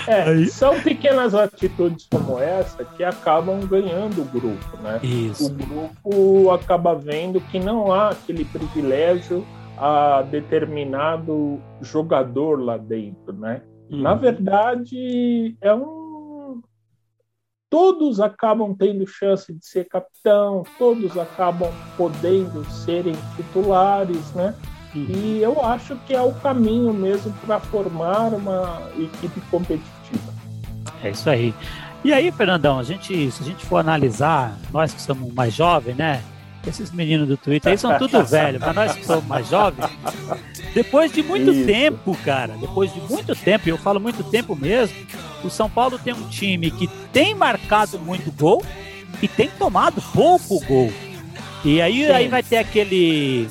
É, 0.07 0.45
são 0.45 0.81
pequenas 0.81 1.35
atitudes 1.35 2.07
como 2.09 2.39
essa 2.39 2.83
que 2.83 3.03
acabam 3.03 3.59
ganhando 3.61 4.21
o 4.21 4.25
grupo, 4.25 4.77
né? 4.81 4.99
Isso. 5.03 5.45
O 5.45 5.49
grupo 5.49 6.51
acaba 6.51 6.95
vendo 6.95 7.39
que 7.39 7.59
não 7.59 7.91
há 7.91 8.09
aquele 8.09 8.43
privilégio 8.45 9.45
a 9.77 10.21
determinado 10.23 11.61
jogador 11.81 12.59
lá 12.59 12.77
dentro, 12.77 13.33
né? 13.33 13.61
Uhum. 13.89 14.01
Na 14.01 14.13
verdade, 14.13 15.55
é 15.61 15.73
um 15.73 16.61
todos 17.69 18.19
acabam 18.19 18.75
tendo 18.75 19.07
chance 19.07 19.53
de 19.53 19.65
ser 19.65 19.85
capitão, 19.85 20.63
todos 20.77 21.17
acabam 21.17 21.71
podendo 21.95 22.65
serem 22.65 23.15
titulares, 23.37 24.33
né? 24.33 24.53
Uhum. 24.93 25.05
E 25.09 25.41
eu 25.41 25.63
acho 25.63 25.95
que 26.05 26.13
é 26.13 26.21
o 26.21 26.33
caminho 26.33 26.93
mesmo 26.93 27.33
para 27.45 27.59
formar 27.59 28.33
uma 28.33 28.81
equipe 28.97 29.39
competitiva. 29.49 30.33
É 31.03 31.09
isso 31.09 31.29
aí. 31.29 31.53
E 32.03 32.11
aí, 32.11 32.31
Fernandão, 32.31 32.79
a 32.79 32.83
gente, 32.83 33.31
se 33.31 33.43
a 33.43 33.45
gente 33.45 33.65
for 33.65 33.77
analisar, 33.77 34.57
nós 34.71 34.93
que 34.93 35.01
somos 35.01 35.31
mais 35.33 35.53
jovens, 35.53 35.95
né? 35.95 36.21
Esses 36.65 36.91
meninos 36.91 37.27
do 37.27 37.37
Twitter 37.37 37.71
aí 37.71 37.77
são 37.77 37.97
tudo 37.97 38.21
velho, 38.25 38.59
mas 38.59 38.75
nós 38.75 38.93
que 38.93 39.05
somos 39.05 39.25
mais 39.25 39.47
jovens, 39.47 39.89
depois 40.73 41.11
de 41.11 41.23
muito 41.23 41.51
Isso. 41.51 41.65
tempo, 41.65 42.15
cara, 42.23 42.55
depois 42.59 42.93
de 42.93 42.99
muito 43.01 43.35
tempo, 43.35 43.67
e 43.67 43.69
eu 43.69 43.77
falo 43.77 43.99
muito 43.99 44.23
tempo 44.23 44.55
mesmo, 44.55 44.95
o 45.43 45.49
São 45.49 45.69
Paulo 45.69 45.97
tem 45.97 46.13
um 46.13 46.27
time 46.27 46.69
que 46.69 46.87
tem 47.11 47.33
marcado 47.33 47.97
muito 47.99 48.31
gol 48.31 48.63
e 49.21 49.27
tem 49.27 49.49
tomado 49.49 50.01
pouco 50.13 50.59
gol. 50.65 50.91
E 51.63 51.81
aí, 51.81 52.11
aí 52.11 52.27
vai 52.27 52.41
ter 52.43 52.57
aquele 52.57 53.47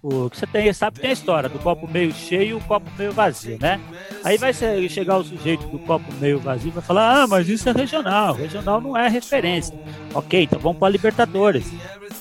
O, 0.00 0.28
você 0.28 0.46
tem, 0.46 0.72
sabe 0.72 1.00
tem 1.00 1.10
a 1.10 1.12
história 1.12 1.48
do 1.48 1.58
copo 1.58 1.88
meio 1.88 2.12
cheio 2.12 2.50
e 2.50 2.54
o 2.54 2.60
copo 2.60 2.88
meio 2.96 3.12
vazio, 3.12 3.58
né? 3.60 3.80
Aí 4.22 4.38
vai 4.38 4.52
chegar 4.52 5.18
o 5.18 5.24
sujeito 5.24 5.66
do 5.66 5.78
copo 5.80 6.12
meio 6.20 6.38
vazio 6.38 6.68
e 6.68 6.72
vai 6.72 6.82
falar: 6.82 7.22
ah, 7.22 7.26
mas 7.26 7.48
isso 7.48 7.68
é 7.68 7.72
regional, 7.72 8.34
regional 8.34 8.80
não 8.80 8.96
é 8.96 9.08
referência. 9.08 9.74
Ok, 10.14 10.44
então 10.44 10.58
vamos 10.60 10.78
para 10.78 10.88
a 10.88 10.90
Libertadores. 10.90 11.66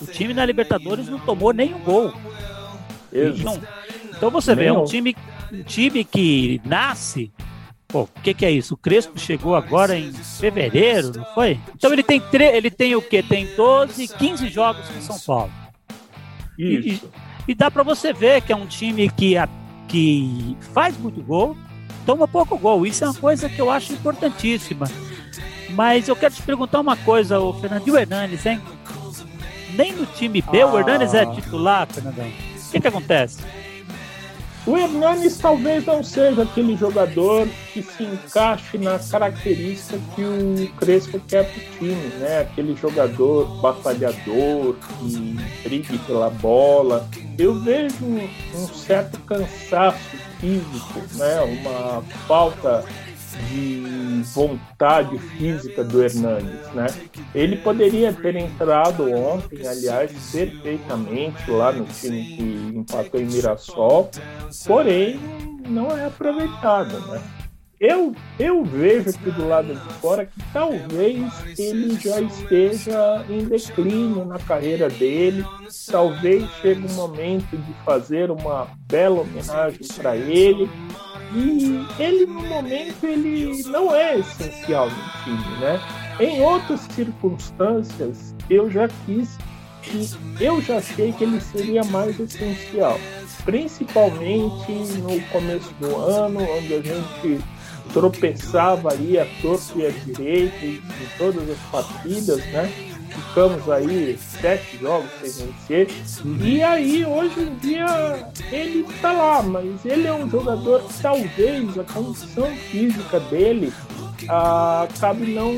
O 0.01 0.07
time 0.07 0.33
na 0.33 0.45
Libertadores 0.45 1.07
não 1.07 1.19
tomou 1.19 1.53
nenhum 1.53 1.79
gol. 1.79 2.13
Então, 3.13 3.61
então 4.15 4.31
você 4.31 4.55
vê, 4.55 4.65
é 4.65 4.73
um 4.73 4.83
time, 4.83 5.15
um 5.51 5.63
time 5.63 6.03
que 6.03 6.59
nasce 6.65 7.31
Pô, 7.87 8.01
o 8.01 8.09
que, 8.21 8.33
que, 8.33 8.45
é 8.45 8.51
isso? 8.51 8.73
O 8.73 8.77
Crespo 8.77 9.17
chegou 9.17 9.55
agora 9.55 9.97
em 9.97 10.11
fevereiro, 10.11 11.13
não 11.15 11.25
foi? 11.33 11.57
Então 11.73 11.93
ele 11.93 12.03
tem, 12.03 12.19
tre 12.19 12.43
ele 12.43 12.69
tem 12.69 12.93
o 12.97 13.01
quê? 13.01 13.23
Tem 13.23 13.47
12, 13.55 14.09
15 14.09 14.49
jogos 14.49 14.85
com 14.89 15.01
São 15.01 15.17
Paulo. 15.19 15.51
Isso. 16.57 17.09
E, 17.47 17.55
dá 17.55 17.71
para 17.71 17.83
você 17.83 18.11
ver 18.11 18.41
que 18.41 18.51
é 18.51 18.55
um 18.55 18.65
time 18.65 19.09
que, 19.09 19.35
que 19.87 20.57
faz 20.73 20.97
muito 20.97 21.21
gol, 21.21 21.55
toma 22.05 22.27
pouco 22.27 22.57
gol. 22.57 22.85
Isso 22.85 23.03
é 23.03 23.07
uma 23.07 23.15
coisa 23.15 23.47
que 23.47 23.59
eu 23.59 23.69
acho 23.69 23.93
importantíssima. 23.93 24.87
Mas 25.69 26.07
eu 26.07 26.15
quero 26.15 26.33
te 26.33 26.41
perguntar 26.41 26.79
uma 26.79 26.95
coisa, 26.97 27.39
o 27.39 27.53
Fernandinho 27.53 27.97
Hernandes, 27.97 28.45
hein? 28.45 28.61
Nem 29.75 29.93
no 29.93 30.05
time 30.05 30.41
B 30.41 30.61
ah. 30.61 30.67
o 30.67 30.79
Hernandes 30.79 31.13
é 31.13 31.25
titular, 31.25 31.87
Fernandão. 31.87 32.27
O 32.27 32.71
que, 32.71 32.79
que 32.79 32.87
acontece? 32.87 33.39
O 34.67 34.75
Hernanes 34.75 35.37
talvez 35.37 35.85
não 35.85 36.03
seja 36.03 36.43
aquele 36.43 36.75
jogador 36.75 37.47
que 37.71 37.81
se 37.81 38.03
encaixe 38.03 38.77
na 38.77 38.99
característica 38.99 39.97
que 40.13 40.21
o 40.21 40.69
Crespo 40.77 41.21
quer 41.25 41.49
para 41.49 41.57
o 41.57 41.77
time, 41.79 42.07
né? 42.19 42.41
Aquele 42.41 42.75
jogador 42.75 43.61
batalhador, 43.61 44.75
que 44.99 45.39
brigue 45.63 45.97
pela 45.99 46.29
bola. 46.29 47.07
Eu 47.39 47.57
vejo 47.61 48.03
um 48.03 48.67
certo 48.67 49.17
cansaço 49.21 50.17
físico, 50.41 51.01
né? 51.13 51.39
Uma 51.43 52.01
falta 52.27 52.83
de 53.49 54.23
vontade 54.33 55.17
física 55.17 55.83
do 55.83 56.03
Hernandes, 56.03 56.73
né? 56.73 56.87
Ele 57.33 57.57
poderia 57.57 58.13
ter 58.13 58.35
entrado 58.35 59.11
ontem, 59.11 59.65
aliás, 59.67 60.11
perfeitamente 60.31 61.49
lá 61.49 61.71
no 61.71 61.85
time 61.85 62.23
que 62.23 62.77
empatou 62.77 63.19
em 63.19 63.25
Mirassol, 63.25 64.09
porém 64.65 65.19
não 65.67 65.91
é 65.91 66.05
aproveitado, 66.05 66.99
né? 67.07 67.21
Eu, 67.79 68.15
eu 68.39 68.63
vejo 68.63 69.11
aqui 69.11 69.29
do 69.29 69.47
lado 69.47 69.75
de 69.75 69.93
fora 70.01 70.25
que 70.25 70.39
talvez 70.51 71.31
ele 71.59 71.95
já 71.99 72.19
esteja 72.19 73.23
em 73.29 73.45
declínio 73.45 74.25
na 74.25 74.39
carreira 74.39 74.89
dele. 74.89 75.45
Talvez 75.91 76.49
chegue 76.59 76.87
um 76.87 76.93
momento 76.95 77.55
de 77.55 77.73
fazer 77.85 78.31
uma 78.31 78.67
bela 78.87 79.21
homenagem 79.21 79.87
para 79.95 80.17
ele 80.17 80.67
e 81.33 81.85
ele, 81.99 82.25
no 82.25 82.43
momento, 82.43 83.03
ele 83.03 83.63
não 83.63 83.93
é 83.93 84.19
essencial 84.19 84.89
no 84.89 85.23
time, 85.23 85.57
né? 85.59 85.79
Em 86.19 86.41
outras 86.41 86.81
circunstâncias, 86.91 88.33
eu 88.49 88.69
já 88.69 88.87
quis 89.05 89.37
que 89.81 90.09
eu 90.39 90.61
já 90.61 90.77
achei 90.77 91.11
que 91.13 91.23
ele 91.23 91.39
seria 91.39 91.83
mais 91.85 92.19
essencial, 92.19 92.99
principalmente 93.45 94.71
no 94.71 95.21
começo 95.31 95.73
do 95.79 95.95
ano, 95.95 96.39
onde 96.57 96.73
a 96.73 96.81
gente 96.81 97.43
tropeçava 97.93 98.93
aí 98.93 99.17
a 99.17 99.25
torto 99.41 99.79
e 99.79 99.85
a 99.85 99.89
direita 99.89 100.65
em 100.65 100.81
todas 101.17 101.49
as 101.49 101.59
partidas, 101.71 102.45
né? 102.47 102.96
Ficamos 103.09 103.69
aí 103.69 104.17
sete 104.17 104.77
jogos 104.77 105.09
sem 105.21 105.47
vencer. 105.47 105.87
E 106.41 106.63
aí, 106.63 107.05
hoje 107.05 107.41
em 107.41 107.55
dia, 107.55 108.31
ele 108.51 108.83
tá 109.01 109.11
lá, 109.11 109.41
mas 109.41 109.85
ele 109.85 110.07
é 110.07 110.13
um 110.13 110.29
jogador 110.29 110.83
que 110.83 111.01
talvez 111.01 111.77
a 111.77 111.83
condição 111.83 112.47
física 112.55 113.19
dele 113.19 113.73
ah, 114.29 114.87
acabe 114.89 115.33
não 115.33 115.53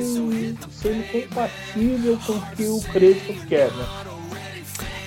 sendo 0.69 1.11
compatível 1.11 2.19
com 2.25 2.33
o 2.33 2.41
que 2.55 2.65
o 2.65 2.81
Crespo 2.91 3.33
quer, 3.47 3.71
né? 3.71 3.85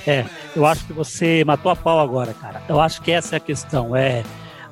É, 0.06 0.24
eu 0.56 0.66
acho 0.66 0.84
que 0.84 0.92
você 0.92 1.44
matou 1.44 1.70
a 1.70 1.76
pau 1.76 2.00
agora, 2.00 2.34
cara. 2.34 2.62
Eu 2.68 2.80
acho 2.80 3.00
que 3.02 3.12
essa 3.12 3.36
é 3.36 3.38
a 3.38 3.40
questão. 3.40 3.94
É 3.94 4.24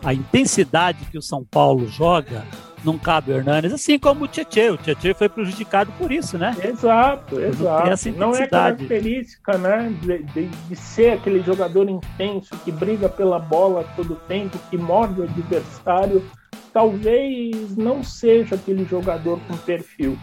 a 0.03 0.15
intensidade 0.15 1.05
que 1.11 1.19
o 1.19 1.23
São 1.23 1.45
Paulo 1.45 1.87
joga 1.87 2.45
não 2.85 2.99
cabe 2.99 3.31
o 3.31 3.37
Hernanes, 3.37 3.73
assim 3.73 3.99
como 3.99 4.25
o 4.25 4.29
Tietchan. 4.29 4.73
O 4.73 4.77
Tietchan 4.79 5.15
foi 5.15 5.29
prejudicado 5.29 5.93
por 5.99 6.11
isso, 6.11 6.39
né? 6.39 6.57
Exato, 6.65 7.41
exato. 7.41 8.09
Não, 8.11 8.29
não 8.31 8.35
é 8.35 8.47
característica, 8.47 9.59
né, 9.59 9.95
de, 10.01 10.23
de, 10.23 10.47
de, 10.47 10.77
ser 10.77 11.13
aquele 11.13 11.43
jogador 11.43 11.89
intenso 11.89 12.57
que 12.65 12.73
briga 12.73 13.09
pela 13.09 13.39
bola 13.39 13.85
todo 13.97 14.17
tempo, 14.27 14.59
que 14.71 14.77
morde 14.77 15.21
o 15.21 15.25
adversário. 15.25 16.25
Talvez 16.73 17.77
não 17.77 18.03
seja 18.03 18.55
aquele 18.55 18.85
jogador 18.85 19.39
com 19.47 19.57
perfil. 19.59 20.17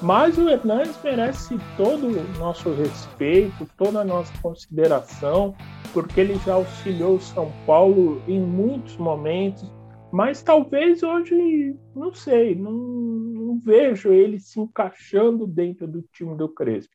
Mas 0.00 0.38
o 0.38 0.48
Hernanes 0.48 0.98
merece 1.02 1.58
todo 1.76 2.06
o 2.06 2.38
nosso 2.38 2.72
respeito, 2.74 3.68
toda 3.76 4.00
a 4.00 4.04
nossa 4.04 4.32
consideração, 4.40 5.54
porque 5.92 6.20
ele 6.20 6.38
já 6.44 6.54
auxiliou 6.54 7.16
o 7.16 7.20
São 7.20 7.52
Paulo 7.66 8.22
em 8.26 8.40
muitos 8.40 8.96
momentos 8.96 9.70
mas 10.12 10.42
talvez 10.42 11.02
hoje, 11.02 11.74
não 11.96 12.12
sei, 12.12 12.54
não, 12.54 12.70
não, 12.70 13.58
vejo 13.58 14.12
ele 14.12 14.38
se 14.38 14.60
encaixando 14.60 15.46
dentro 15.46 15.86
do 15.86 16.02
time 16.12 16.36
do 16.36 16.50
Crespo. 16.50 16.92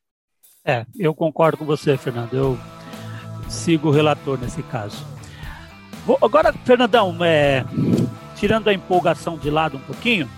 É, 0.64 0.86
eu 0.96 1.12
concordo 1.12 1.56
com 1.56 1.64
você, 1.64 1.96
Fernando. 1.96 2.32
Eu 2.32 2.56
sigo 3.48 3.88
o 3.88 3.90
relator 3.90 4.38
nesse 4.38 4.62
caso. 4.62 5.04
Vou, 6.06 6.16
agora, 6.22 6.52
Fernandão, 6.52 7.16
é, 7.24 7.64
tirando 8.36 8.68
a 8.68 8.72
empolgação 8.72 9.36
de 9.36 9.50
lado 9.50 9.78
um 9.78 9.82
pouquinho, 9.82 10.30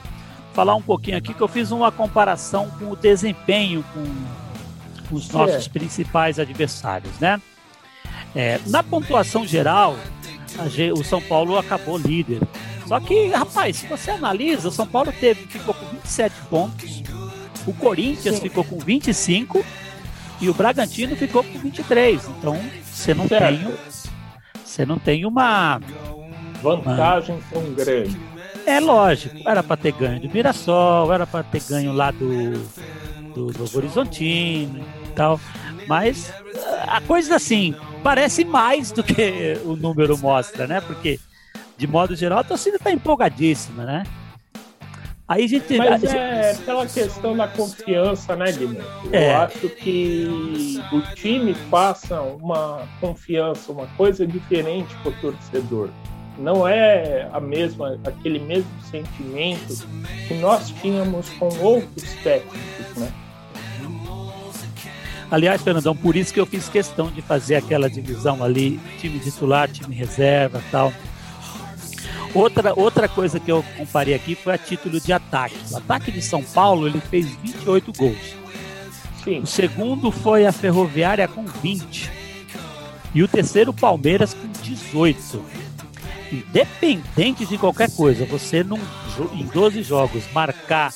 falar 0.60 0.74
um 0.74 0.82
pouquinho 0.82 1.16
aqui 1.16 1.32
que 1.32 1.40
eu 1.40 1.48
fiz 1.48 1.70
uma 1.70 1.90
comparação 1.90 2.68
com 2.78 2.90
o 2.90 2.96
desempenho 2.96 3.82
com 3.94 5.14
os 5.14 5.30
nossos 5.30 5.66
é. 5.66 5.70
principais 5.70 6.38
adversários, 6.38 7.18
né? 7.18 7.40
É, 8.36 8.60
na 8.66 8.82
pontuação 8.82 9.46
geral, 9.46 9.96
o 10.94 11.02
São 11.02 11.22
Paulo 11.22 11.56
acabou 11.56 11.96
líder 11.96 12.42
só 12.86 13.00
que, 13.00 13.28
rapaz, 13.28 13.76
se 13.76 13.86
você 13.86 14.10
analisa, 14.10 14.68
o 14.68 14.70
São 14.70 14.86
Paulo 14.86 15.10
teve, 15.18 15.46
ficou 15.46 15.72
com 15.72 15.86
27 15.86 16.34
pontos, 16.50 17.02
o 17.66 17.72
Corinthians 17.72 18.34
Sim. 18.34 18.42
ficou 18.42 18.62
com 18.62 18.78
25 18.78 19.64
e 20.42 20.50
o 20.50 20.52
Bragantino 20.52 21.16
ficou 21.16 21.42
com 21.42 21.58
23. 21.58 22.28
Então, 22.38 22.60
você 22.84 23.14
não 23.14 23.26
certo. 23.26 23.46
tem 23.46 23.74
você 24.62 24.84
não 24.84 24.98
tem 24.98 25.24
uma 25.24 25.80
vantagem 26.60 27.36
uma... 27.36 27.44
tão 27.50 27.72
grande. 27.72 28.29
É 28.70 28.80
lógico, 28.80 29.36
era 29.46 29.62
para 29.62 29.76
ter 29.76 29.92
ganho 29.92 30.20
do 30.20 30.30
Mirassol, 30.30 31.12
era 31.12 31.26
para 31.26 31.42
ter 31.42 31.62
ganho 31.68 31.92
lá 31.92 32.10
do, 32.10 32.52
do, 33.34 33.46
do 33.46 33.76
Horizontino 33.76 34.84
e 35.04 35.12
tal. 35.12 35.40
Mas 35.86 36.32
a 36.86 37.00
coisa 37.00 37.36
assim, 37.36 37.74
parece 38.02 38.44
mais 38.44 38.92
do 38.92 39.02
que 39.02 39.58
o 39.64 39.74
número 39.74 40.16
mostra, 40.16 40.66
né? 40.66 40.80
Porque 40.80 41.18
de 41.80 41.86
modo 41.86 42.14
geral, 42.14 42.40
a 42.40 42.44
torcida 42.44 42.76
está 42.76 42.92
empolgadíssima, 42.92 43.84
né? 43.84 44.04
Aí 45.26 45.44
a 45.44 45.48
gente. 45.48 45.78
Mas 45.78 46.04
é 46.04 46.54
pela 46.66 46.84
questão 46.86 47.36
da 47.36 47.48
confiança, 47.48 48.36
né, 48.36 48.52
Guilherme? 48.52 48.84
É. 49.12 49.32
Eu 49.32 49.36
acho 49.38 49.68
que 49.70 50.82
o 50.92 51.00
time 51.14 51.54
passa 51.70 52.20
uma 52.20 52.86
confiança, 53.00 53.72
uma 53.72 53.86
coisa 53.96 54.26
diferente 54.26 54.94
para 54.96 55.10
o 55.10 55.14
torcedor. 55.20 55.88
Não 56.40 56.66
é 56.66 57.28
a 57.32 57.38
mesma, 57.38 57.98
aquele 58.04 58.38
mesmo 58.38 58.70
sentimento 58.90 59.86
que 60.26 60.34
nós 60.34 60.70
tínhamos 60.70 61.28
com 61.30 61.48
outros 61.58 62.14
técnicos, 62.22 62.96
né? 62.96 63.12
Aliás, 65.30 65.62
Fernandão, 65.62 65.94
por 65.94 66.16
isso 66.16 66.34
que 66.34 66.40
eu 66.40 66.46
fiz 66.46 66.68
questão 66.68 67.08
de 67.08 67.22
fazer 67.22 67.54
aquela 67.54 67.88
divisão 67.88 68.42
ali, 68.42 68.80
time 68.98 69.20
titular, 69.20 69.68
time 69.68 69.94
reserva 69.94 70.60
tal 70.72 70.92
Outra, 72.34 72.72
outra 72.76 73.08
coisa 73.08 73.40
que 73.40 73.50
eu 73.50 73.64
comparei 73.76 74.14
aqui 74.14 74.34
foi 74.34 74.54
a 74.54 74.58
título 74.58 75.00
de 75.00 75.12
ataque. 75.12 75.56
O 75.72 75.76
ataque 75.76 76.12
de 76.12 76.22
São 76.22 76.42
Paulo 76.42 76.86
ele 76.86 77.00
fez 77.00 77.26
28 77.42 77.92
gols. 77.92 78.36
Sim. 79.24 79.40
O 79.40 79.46
segundo 79.46 80.10
foi 80.12 80.46
a 80.46 80.52
Ferroviária 80.52 81.26
com 81.26 81.44
20. 81.44 82.10
E 83.12 83.22
o 83.22 83.28
terceiro, 83.28 83.72
Palmeiras, 83.72 84.32
com 84.32 84.46
18. 84.62 85.42
Independente 86.32 87.44
de 87.44 87.58
qualquer 87.58 87.90
coisa, 87.90 88.24
você 88.24 88.62
num, 88.62 88.78
em 89.32 89.44
12 89.46 89.82
jogos 89.82 90.24
marcar 90.32 90.92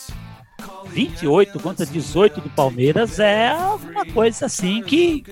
28 0.87 1.59
contra 1.59 1.85
18 1.85 2.41
do 2.41 2.51
Palmeiras 2.51 3.19
é 3.19 3.53
uma 3.53 4.07
coisa 4.07 4.47
assim 4.47 4.81
que 4.83 5.25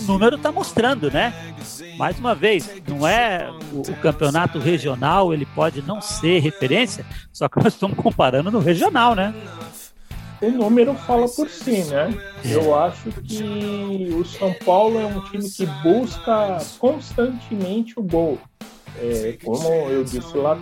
o 0.00 0.04
número 0.04 0.36
está 0.36 0.50
mostrando, 0.50 1.10
né? 1.10 1.34
Mais 1.98 2.18
uma 2.18 2.34
vez, 2.34 2.70
não 2.88 3.06
é 3.06 3.50
o, 3.72 3.80
o, 3.80 3.96
campeonato 3.96 4.58
regional, 4.58 5.34
ele 5.34 5.44
pode 5.44 5.82
não 5.82 6.00
ser 6.00 6.38
referência, 6.38 7.04
só 7.30 7.46
que 7.48 7.62
nós 7.62 7.74
estamos 7.74 7.96
comparando 7.98 8.50
no 8.50 8.58
regional, 8.58 9.14
né? 9.14 9.34
o 10.40 10.50
número 10.50 10.94
fala 10.94 11.26
por 11.28 11.48
si, 11.48 11.84
né? 11.84 12.12
Eu 12.44 12.78
acho 12.78 13.10
que 13.22 14.10
o 14.12 14.24
São 14.24 14.52
Paulo 14.64 14.98
é 14.98 15.06
um 15.06 15.20
time 15.22 15.50
que 15.50 15.66
busca 15.82 16.58
constantemente 16.78 17.98
o 17.98 18.02
gol. 18.02 18.38
É, 18.98 19.36
como 19.44 19.68
eu 19.90 20.04
disse 20.04 20.36
lá, 20.36 20.58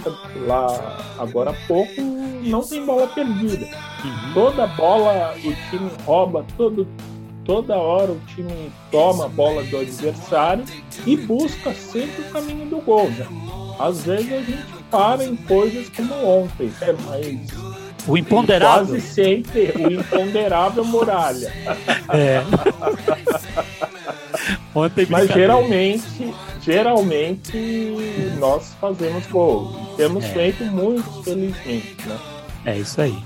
lá 0.47 1.15
agora 1.19 1.51
há 1.51 1.67
pouco, 1.67 2.01
não 2.43 2.63
tem 2.63 2.85
bola 2.85 3.07
perdida. 3.07 3.67
Uhum. 4.05 4.35
Toda 4.35 4.67
bola 4.67 5.35
o 5.37 5.71
time 5.71 5.91
rouba, 6.05 6.45
todo, 6.57 6.87
toda 7.45 7.77
hora 7.77 8.13
o 8.13 8.21
time 8.35 8.73
toma 8.91 9.27
a 9.27 9.29
bola 9.29 9.63
do 9.65 9.79
adversário 9.79 10.65
e 11.07 11.17
busca 11.17 11.73
sempre 11.73 12.23
o 12.23 12.31
caminho 12.31 12.67
do 12.67 12.79
gol. 12.79 13.09
Né? 13.11 13.27
Às 13.79 14.05
vezes 14.05 14.33
a 14.33 14.41
gente 14.43 14.85
para 14.91 15.25
em 15.25 15.37
coisas 15.37 15.89
como 15.91 16.15
ontem, 16.15 16.73
né? 16.81 16.95
mas 17.07 17.65
o 18.07 18.19
imponderável. 18.19 18.87
Quase 18.87 19.01
sempre 19.01 19.73
o 19.77 19.91
imponderável 19.91 20.85
muralha. 20.85 21.53
É. 22.13 22.43
Ontem 24.75 25.07
Mas 25.09 25.31
geralmente, 25.31 26.35
geralmente 26.61 27.95
nós 28.39 28.75
fazemos 28.81 29.27
gol. 29.27 29.95
Temos 29.97 30.25
é. 30.25 30.29
feito 30.29 30.65
muito, 30.65 31.23
felizmente, 31.23 31.97
né? 32.07 32.19
É 32.67 32.79
isso 32.79 33.01
aí. 33.01 33.17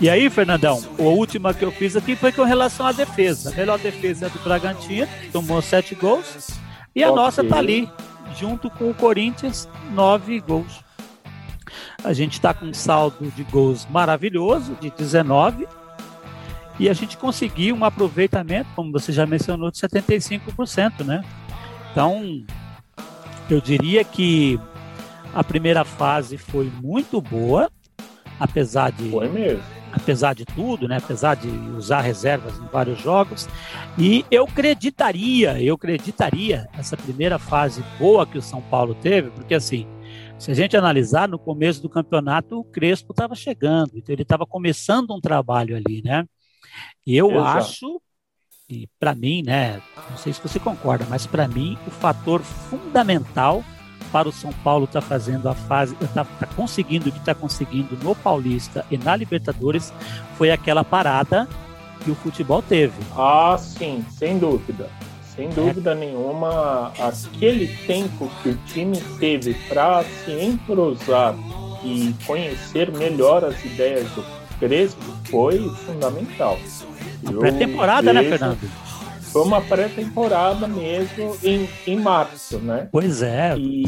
E 0.00 0.08
aí, 0.08 0.28
Fernandão, 0.28 0.82
a 0.98 1.02
última 1.02 1.54
que 1.54 1.64
eu 1.64 1.70
fiz 1.70 1.96
aqui 1.96 2.16
foi 2.16 2.32
com 2.32 2.42
relação 2.42 2.86
à 2.86 2.92
defesa. 2.92 3.50
A 3.50 3.54
melhor 3.54 3.78
defesa 3.78 4.26
é 4.26 4.28
do 4.28 4.38
Bragantino, 4.40 5.06
tomou 5.32 5.60
sete 5.62 5.94
gols. 5.94 6.50
E 6.94 7.02
a 7.02 7.10
okay. 7.10 7.22
nossa 7.22 7.44
tá 7.44 7.58
ali, 7.58 7.88
junto 8.38 8.70
com 8.70 8.90
o 8.90 8.94
Corinthians, 8.94 9.68
nove 9.92 10.40
gols. 10.40 10.82
A 12.02 12.12
gente 12.12 12.34
está 12.34 12.52
com 12.52 12.66
um 12.66 12.74
saldo 12.74 13.30
de 13.36 13.44
gols 13.44 13.86
maravilhoso, 13.90 14.76
de 14.80 14.90
19, 14.90 15.66
e 16.78 16.88
a 16.88 16.92
gente 16.92 17.16
conseguiu 17.16 17.76
um 17.76 17.84
aproveitamento, 17.84 18.70
como 18.74 18.92
você 18.92 19.12
já 19.12 19.26
mencionou, 19.26 19.70
de 19.70 19.78
75%, 19.78 21.04
né? 21.04 21.24
Então, 21.90 22.44
eu 23.48 23.60
diria 23.60 24.04
que 24.04 24.58
a 25.32 25.44
primeira 25.44 25.84
fase 25.84 26.36
foi 26.38 26.70
muito 26.82 27.20
boa, 27.20 27.70
apesar 28.38 28.90
de 28.92 29.10
foi 29.10 29.28
mesmo. 29.28 29.62
apesar 29.92 30.34
de 30.34 30.44
tudo, 30.44 30.88
né? 30.88 30.96
Apesar 30.96 31.36
de 31.36 31.48
usar 31.48 32.00
reservas 32.00 32.58
em 32.58 32.66
vários 32.66 33.00
jogos, 33.00 33.48
e 33.96 34.26
eu 34.30 34.44
acreditaria, 34.44 35.62
eu 35.62 35.74
acreditaria 35.76 36.68
essa 36.72 36.96
primeira 36.96 37.38
fase 37.38 37.84
boa 37.98 38.26
que 38.26 38.38
o 38.38 38.42
São 38.42 38.60
Paulo 38.62 38.94
teve, 38.94 39.30
porque 39.30 39.54
assim, 39.54 39.86
se 40.38 40.50
a 40.50 40.54
gente 40.54 40.76
analisar, 40.76 41.28
no 41.28 41.38
começo 41.38 41.80
do 41.80 41.88
campeonato, 41.88 42.58
o 42.58 42.64
Crespo 42.64 43.12
estava 43.12 43.34
chegando, 43.36 43.92
então 43.96 44.12
ele 44.12 44.22
estava 44.22 44.46
começando 44.46 45.14
um 45.14 45.20
trabalho 45.20 45.76
ali, 45.76 46.02
né? 46.02 46.24
Eu 47.06 47.30
Exato. 47.30 47.58
acho, 47.58 48.02
e 48.68 48.88
para 48.98 49.14
mim, 49.14 49.42
né, 49.42 49.80
não 50.10 50.16
sei 50.16 50.32
se 50.32 50.40
você 50.40 50.58
concorda, 50.58 51.06
mas 51.08 51.26
para 51.26 51.46
mim 51.46 51.78
o 51.86 51.90
fator 51.90 52.40
fundamental 52.40 53.62
para 54.10 54.28
o 54.28 54.32
São 54.32 54.52
Paulo 54.52 54.84
estar 54.84 55.00
tá 55.00 55.06
fazendo 55.06 55.48
a 55.48 55.54
fase, 55.54 55.96
está 56.00 56.24
tá 56.24 56.46
conseguindo 56.46 57.08
o 57.08 57.12
que 57.12 57.18
está 57.18 57.34
conseguindo 57.34 57.96
no 58.02 58.14
Paulista 58.14 58.86
e 58.90 58.96
na 58.96 59.16
Libertadores 59.16 59.92
foi 60.38 60.50
aquela 60.50 60.84
parada 60.84 61.48
que 62.04 62.10
o 62.10 62.14
futebol 62.14 62.62
teve. 62.62 62.94
Ah, 63.16 63.56
sim, 63.58 64.04
sem 64.10 64.38
dúvida. 64.38 64.88
Sem 65.34 65.48
dúvida 65.48 65.96
nenhuma, 65.96 66.92
aquele 66.96 67.66
tempo 67.86 68.30
que 68.40 68.50
o 68.50 68.56
time 68.66 69.00
teve 69.18 69.54
para 69.68 70.04
se 70.04 70.30
entrosar 70.30 71.34
e 71.82 72.14
conhecer 72.24 72.92
melhor 72.92 73.44
as 73.44 73.62
ideias 73.64 74.08
do 74.12 74.24
Crespo 74.60 75.02
foi 75.24 75.58
fundamental. 75.84 76.56
Pré-temporada, 77.24 78.12
né, 78.12 78.22
Fernando? 78.24 78.58
foi 79.34 79.42
uma 79.42 79.60
pré-temporada 79.60 80.68
mesmo 80.68 81.36
em, 81.42 81.68
em 81.88 81.98
março, 81.98 82.56
né? 82.60 82.88
Pois 82.92 83.20
é. 83.20 83.56
E, 83.58 83.82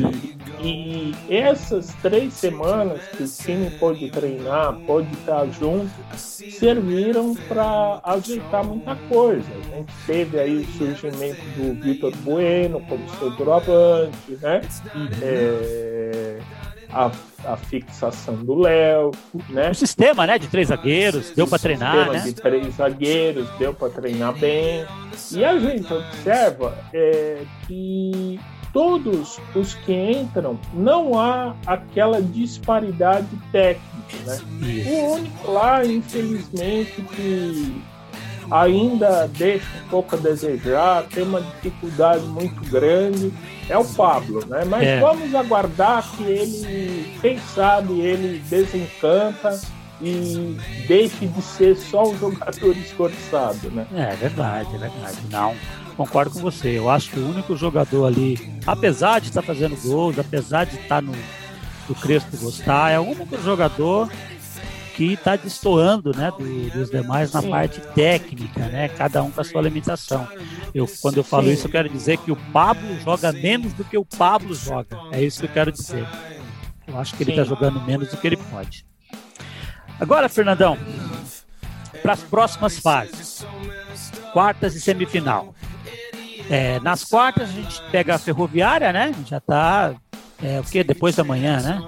e 0.60 1.14
essas 1.28 1.94
três 2.02 2.34
semanas 2.34 3.00
que 3.16 3.22
o 3.22 3.28
time 3.28 3.70
pôde 3.70 4.10
treinar, 4.10 4.74
pôde 4.84 5.08
estar 5.12 5.46
junto, 5.46 5.88
serviram 6.16 7.36
para 7.46 8.00
ajeitar 8.02 8.64
muita 8.64 8.96
coisa. 9.08 9.46
A 9.48 9.76
gente 9.76 9.92
teve 10.04 10.40
aí 10.40 10.56
o 10.56 10.66
surgimento 10.72 11.40
do 11.56 11.80
Vitor 11.80 12.12
Bueno 12.24 12.80
como 12.80 13.08
centroavante, 13.08 14.36
né? 14.42 14.62
Uhum. 14.96 15.08
É, 15.22 16.38
a, 16.90 17.10
a 17.44 17.56
fixação 17.56 18.36
do 18.36 18.54
Léo, 18.54 19.10
né? 19.48 19.70
O 19.70 19.74
sistema, 19.74 20.26
né, 20.26 20.38
de 20.38 20.48
três 20.48 20.68
zagueiros, 20.68 21.30
deu 21.30 21.46
para 21.46 21.58
treinar, 21.58 22.12
né? 22.12 22.20
de 22.20 22.32
três 22.32 22.74
zagueiros, 22.74 23.48
deu 23.58 23.74
para 23.74 23.88
treinar 23.90 24.34
bem. 24.34 24.84
E 25.32 25.44
a 25.44 25.58
gente 25.58 25.92
observa 25.92 26.76
é, 26.92 27.42
que 27.66 28.38
todos 28.72 29.40
os 29.54 29.74
que 29.74 29.92
entram 29.92 30.58
não 30.74 31.18
há 31.18 31.54
aquela 31.66 32.20
disparidade 32.20 33.28
técnica, 33.50 34.16
né? 34.26 34.38
O 34.86 35.14
único 35.14 35.50
lá, 35.50 35.84
infelizmente, 35.84 37.02
que 37.14 37.82
ainda 38.50 39.26
deixa 39.28 39.66
um 39.84 39.88
pouco 39.88 40.14
a 40.14 40.18
desejar, 40.18 41.04
tem 41.04 41.24
uma 41.24 41.40
dificuldade 41.40 42.24
muito 42.26 42.60
grande, 42.70 43.32
é 43.68 43.76
o 43.76 43.84
Pablo, 43.84 44.44
né? 44.46 44.64
Mas 44.64 44.82
é. 44.82 45.00
vamos 45.00 45.34
aguardar 45.34 46.08
que 46.16 46.22
ele, 46.22 47.18
quem 47.20 47.38
sabe, 47.38 48.00
ele 48.00 48.38
desencanta 48.48 49.60
e 50.00 50.56
deixe 50.86 51.26
de 51.26 51.42
ser 51.42 51.76
só 51.76 52.08
um 52.08 52.18
jogador 52.18 52.76
esforçado, 52.76 53.70
né? 53.70 53.86
É, 53.94 54.12
é 54.12 54.16
verdade, 54.16 54.74
é 54.74 54.78
verdade. 54.78 55.18
Não, 55.30 55.54
concordo 55.96 56.32
com 56.32 56.40
você. 56.40 56.78
Eu 56.78 56.90
acho 56.90 57.10
que 57.10 57.18
o 57.18 57.28
único 57.28 57.56
jogador 57.56 58.06
ali, 58.06 58.38
apesar 58.66 59.20
de 59.20 59.28
estar 59.28 59.42
fazendo 59.42 59.76
gols, 59.82 60.18
apesar 60.18 60.64
de 60.64 60.76
estar 60.76 61.02
no, 61.02 61.12
no 61.88 61.94
Crespo 61.94 62.36
gostar, 62.36 62.90
é 62.90 63.00
o 63.00 63.04
único 63.04 63.40
jogador 63.42 64.10
que 64.96 65.12
está 65.12 65.36
destoando 65.36 66.10
né, 66.16 66.30
do, 66.30 66.70
dos 66.70 66.90
demais 66.90 67.30
na 67.30 67.42
Sim. 67.42 67.50
parte 67.50 67.80
técnica, 67.94 68.66
né? 68.68 68.88
Cada 68.88 69.22
um 69.22 69.30
com 69.30 69.42
a 69.42 69.44
sua 69.44 69.60
limitação. 69.60 70.26
Eu, 70.74 70.88
quando 71.02 71.18
eu 71.18 71.22
falo 71.22 71.44
Sim. 71.44 71.52
isso, 71.52 71.66
eu 71.66 71.70
quero 71.70 71.88
dizer 71.90 72.16
que 72.16 72.32
o 72.32 72.36
Pablo 72.50 72.98
joga 73.00 73.30
menos 73.30 73.74
do 73.74 73.84
que 73.84 73.98
o 73.98 74.06
Pablo 74.06 74.54
joga. 74.54 74.98
É 75.12 75.22
isso 75.22 75.40
que 75.40 75.44
eu 75.44 75.50
quero 75.50 75.70
dizer. 75.70 76.08
Eu 76.86 76.98
acho 76.98 77.14
que 77.14 77.22
ele 77.22 77.32
está 77.32 77.44
jogando 77.44 77.78
menos 77.82 78.08
do 78.08 78.16
que 78.16 78.26
ele 78.26 78.38
pode. 78.38 78.86
Agora, 80.00 80.30
Fernandão, 80.30 80.78
para 82.00 82.14
as 82.14 82.22
próximas 82.22 82.78
fases, 82.78 83.44
quartas 84.32 84.74
e 84.74 84.80
semifinal. 84.80 85.54
É, 86.48 86.80
nas 86.80 87.04
quartas 87.04 87.50
a 87.50 87.52
gente 87.52 87.82
pega 87.90 88.14
a 88.14 88.18
ferroviária, 88.18 88.90
né? 88.94 89.12
Já 89.26 89.36
está 89.36 89.94
é, 90.42 90.58
o 90.58 90.64
que 90.64 90.82
depois 90.82 91.14
da 91.14 91.24
manhã, 91.24 91.60
né? 91.60 91.86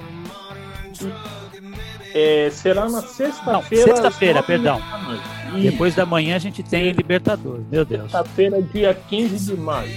É, 2.18 2.50
será 2.50 2.88
na 2.88 3.00
sexta-feira. 3.00 3.84
Sexta-feira, 3.84 4.42
perdão. 4.42 4.82
Depois 5.62 5.94
da 5.94 6.04
manhã 6.04 6.34
a 6.34 6.38
gente 6.40 6.64
tem 6.64 6.90
Libertadores, 6.90 7.64
meu 7.70 7.84
Deus. 7.84 8.10
Sexta-feira, 8.10 8.60
dia 8.60 8.92
15 9.08 9.52
de 9.52 9.60
maio. 9.60 9.92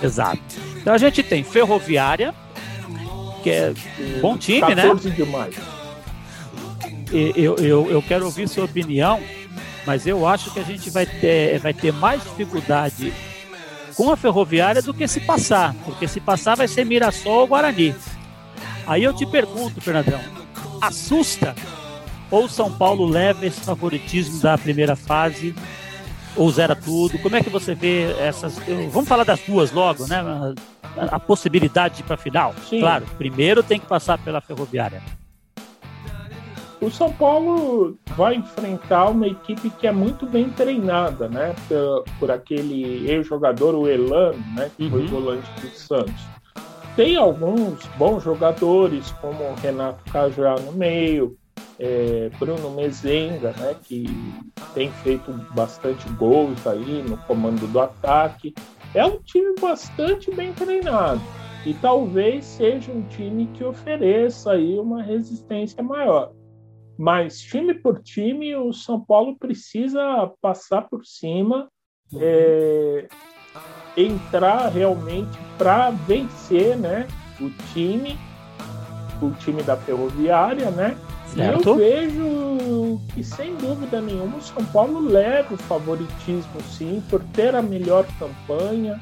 Exato. 0.00 0.40
Então 0.76 0.94
a 0.94 0.98
gente 0.98 1.24
tem 1.24 1.42
Ferroviária, 1.42 2.32
que 3.42 3.50
é 3.50 3.74
bom 4.20 4.38
time, 4.38 4.60
14 4.60 4.76
né? 4.76 4.82
14 4.82 5.10
de 5.10 5.24
maio. 5.24 5.54
Eu, 7.12 7.56
eu, 7.56 7.90
eu 7.90 8.02
quero 8.02 8.24
ouvir 8.26 8.48
sua 8.48 8.64
opinião, 8.64 9.20
mas 9.84 10.06
eu 10.06 10.28
acho 10.28 10.52
que 10.52 10.60
a 10.60 10.64
gente 10.64 10.88
vai 10.88 11.04
ter, 11.04 11.58
vai 11.58 11.74
ter 11.74 11.92
mais 11.92 12.22
dificuldade 12.22 13.12
com 13.96 14.12
a 14.12 14.16
Ferroviária 14.16 14.80
do 14.80 14.94
que 14.94 15.08
se 15.08 15.18
passar, 15.18 15.74
porque 15.84 16.06
se 16.06 16.20
passar 16.20 16.54
vai 16.54 16.68
ser 16.68 16.86
Mirassol 16.86 17.40
ou 17.40 17.46
Guarani. 17.48 17.92
Aí 18.86 19.02
eu 19.02 19.12
te 19.12 19.26
pergunto, 19.26 19.80
Fernandão, 19.80 20.20
assusta? 20.80 21.54
Ou 22.30 22.48
São 22.48 22.72
Paulo 22.72 23.06
leva 23.06 23.44
esse 23.44 23.60
favoritismo 23.60 24.40
da 24.40 24.56
primeira 24.56 24.94
fase 24.94 25.54
ou 26.36 26.50
zera 26.50 26.76
tudo? 26.76 27.18
Como 27.18 27.34
é 27.34 27.42
que 27.42 27.50
você 27.50 27.74
vê 27.74 28.12
essas. 28.20 28.56
Vamos 28.90 29.08
falar 29.08 29.24
das 29.24 29.40
duas 29.40 29.72
logo, 29.72 30.06
né? 30.06 30.22
A, 30.96 31.18
possibilidade 31.18 31.96
de 31.96 32.00
ir 32.02 32.04
para 32.04 32.14
a 32.14 32.18
final. 32.18 32.54
Sim. 32.68 32.80
Claro, 32.80 33.04
primeiro 33.18 33.62
tem 33.62 33.78
que 33.78 33.86
passar 33.86 34.18
pela 34.18 34.40
ferroviária. 34.40 35.02
O 36.80 36.90
São 36.90 37.12
Paulo 37.12 37.98
vai 38.16 38.36
enfrentar 38.36 39.08
uma 39.08 39.26
equipe 39.26 39.68
que 39.70 39.86
é 39.86 39.92
muito 39.92 40.24
bem 40.24 40.48
treinada, 40.48 41.28
né? 41.28 41.54
Por, 41.68 42.04
por 42.18 42.30
aquele 42.30 43.08
ex-jogador, 43.10 43.74
o 43.74 43.86
Elano, 43.86 44.42
né? 44.54 44.70
Que 44.76 44.84
uhum. 44.84 44.90
foi 44.90 45.06
volante 45.06 45.60
do 45.60 45.68
Santos 45.68 46.39
tem 46.96 47.16
alguns 47.16 47.84
bons 47.96 48.22
jogadores, 48.22 49.10
como 49.20 49.44
o 49.44 49.54
Renato 49.54 50.04
Cajá 50.10 50.56
no 50.56 50.72
meio, 50.72 51.36
é, 51.78 52.30
Bruno 52.38 52.70
Mezenga, 52.70 53.52
né, 53.52 53.74
que 53.82 54.06
tem 54.74 54.90
feito 54.90 55.32
bastante 55.54 56.08
gols 56.10 56.66
aí 56.66 57.02
no 57.02 57.16
comando 57.18 57.66
do 57.66 57.80
ataque. 57.80 58.54
É 58.94 59.04
um 59.04 59.18
time 59.18 59.54
bastante 59.60 60.30
bem 60.34 60.52
treinado 60.52 61.20
e 61.64 61.74
talvez 61.74 62.44
seja 62.44 62.90
um 62.90 63.02
time 63.02 63.46
que 63.54 63.64
ofereça 63.64 64.52
aí 64.52 64.78
uma 64.78 65.02
resistência 65.02 65.82
maior. 65.82 66.32
Mas 66.98 67.40
time 67.40 67.72
por 67.74 68.02
time, 68.02 68.54
o 68.56 68.72
São 68.72 69.00
Paulo 69.00 69.36
precisa 69.38 70.30
passar 70.40 70.82
por 70.88 71.04
cima, 71.04 71.68
é, 72.18 73.08
entrar 73.96 74.68
realmente 74.68 75.38
para 75.58 75.90
vencer, 75.90 76.76
né? 76.76 77.06
O 77.40 77.50
time, 77.72 78.18
o 79.20 79.30
time 79.30 79.62
da 79.62 79.76
Ferroviária, 79.76 80.70
né? 80.70 80.96
Certo. 81.34 81.70
Eu 81.70 81.76
vejo 81.76 83.00
que, 83.14 83.22
sem 83.22 83.54
dúvida 83.56 84.00
nenhuma, 84.00 84.38
o 84.38 84.42
São 84.42 84.64
Paulo 84.66 85.00
leva 85.00 85.54
o 85.54 85.56
favoritismo, 85.56 86.60
sim, 86.76 87.02
por 87.08 87.22
ter 87.32 87.54
a 87.54 87.62
melhor 87.62 88.04
campanha 88.18 89.00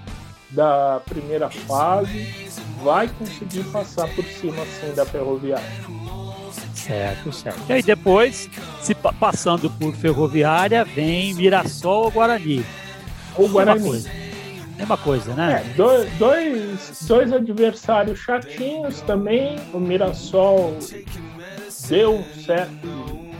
da 0.51 1.01
primeira 1.07 1.51
fase, 1.51 2.51
vai 2.83 3.09
conseguir 3.09 3.65
passar 3.65 4.09
por 4.15 4.25
cima, 4.25 4.65
sim, 4.81 4.95
da 4.95 5.05
Ferroviária. 5.05 5.67
Certo, 6.75 7.33
certo. 7.33 7.61
E 7.69 7.73
aí 7.73 7.83
depois, 7.83 8.49
se 8.81 8.95
passando 8.95 9.71
por 9.71 9.95
Ferroviária, 9.95 10.85
vem 10.85 11.35
Mirassol 11.35 12.05
ou 12.05 12.11
Guarani. 12.11 12.65
O 13.37 13.49
Guarani. 13.49 14.28
Mesma 14.79 14.97
coisa, 14.97 15.35
né? 15.35 15.65
É, 15.65 15.75
dois, 15.75 16.09
dois, 16.19 17.07
dois 17.07 17.33
adversários 17.33 18.21
chatinhos 18.21 19.01
também. 19.01 19.57
O 19.75 19.81
Mirassol 19.81 20.79
deu 21.89 22.25
certo 22.45 22.89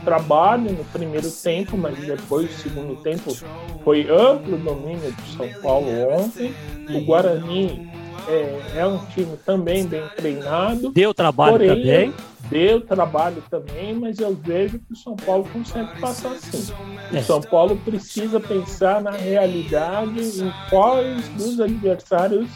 trabalho 0.03 0.71
no 0.73 0.83
primeiro 0.85 1.31
tempo, 1.31 1.77
mas 1.77 1.97
depois, 1.99 2.51
no 2.51 2.57
segundo 2.57 2.95
tempo, 2.97 3.37
foi 3.85 4.07
amplo 4.09 4.57
domínio 4.57 5.13
do 5.13 5.37
São 5.37 5.49
Paulo 5.61 5.89
ontem. 6.11 6.53
O 6.93 6.99
Guarani 7.05 7.89
é, 8.27 8.79
é 8.79 8.85
um 8.85 8.97
time 9.07 9.37
também 9.45 9.85
bem 9.85 10.03
treinado. 10.15 10.91
Deu 10.91 11.13
trabalho 11.13 11.51
porém, 11.53 11.69
também. 11.69 12.13
Deu 12.49 12.81
trabalho 12.81 13.43
também, 13.49 13.93
mas 13.93 14.19
eu 14.19 14.35
vejo 14.35 14.79
que 14.79 14.93
o 14.93 14.95
São 14.95 15.15
Paulo 15.15 15.47
consegue 15.53 15.99
passar 15.99 16.35
sim. 16.37 16.73
É. 17.13 17.19
O 17.19 17.23
São 17.23 17.41
Paulo 17.41 17.77
precisa 17.77 18.39
pensar 18.39 19.01
na 19.01 19.11
realidade 19.11 20.19
em 20.19 20.51
quais 20.69 21.27
dos 21.29 21.59
adversários 21.59 22.49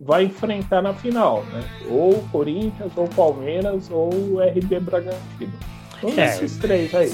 vai 0.00 0.24
enfrentar 0.24 0.82
na 0.82 0.92
final, 0.94 1.44
né? 1.44 1.62
Ou 1.88 2.22
Corinthians, 2.30 2.92
ou 2.96 3.08
Palmeiras, 3.08 3.88
ou 3.90 4.38
RB 4.40 4.80
Bragantino. 4.80 5.52
Um 6.02 6.10
é. 6.10 6.14
desses 6.14 6.56
três 6.56 6.94
aí. 6.94 7.12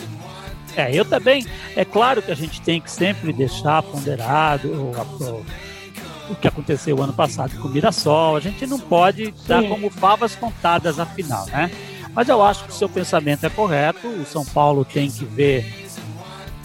É, 0.77 0.95
eu 0.95 1.05
também. 1.05 1.45
É 1.77 1.85
claro 1.85 2.23
que 2.23 2.31
a 2.31 2.35
gente 2.35 2.61
tem 2.63 2.81
que 2.81 2.91
sempre 2.91 3.33
deixar 3.33 3.83
ponderado 3.83 4.69
o, 4.69 4.93
o, 6.31 6.35
que 6.35 6.49
aconteceu 6.49 7.03
ano 7.03 7.13
passado 7.13 7.57
com 7.61 7.69
o 7.69 7.71
Mirassol. 7.71 8.37
A 8.37 8.41
gente 8.41 8.67
não 8.67 8.79
pode 8.79 9.27
Sim. 9.27 9.35
dar 9.47 9.63
como 9.65 9.91
favas 9.91 10.35
contadas 10.35 10.99
a 10.99 11.07
final, 11.07 11.47
né? 11.47 11.71
Mas 12.15 12.29
eu 12.29 12.43
acho 12.43 12.65
que 12.65 12.71
o 12.71 12.75
seu 12.75 12.89
pensamento 12.89 13.45
é 13.45 13.51
correto. 13.51 14.09
O 14.09 14.25
São 14.25 14.45
Paulo 14.45 14.85
tem 14.85 15.11
que 15.11 15.25
ver 15.25 15.89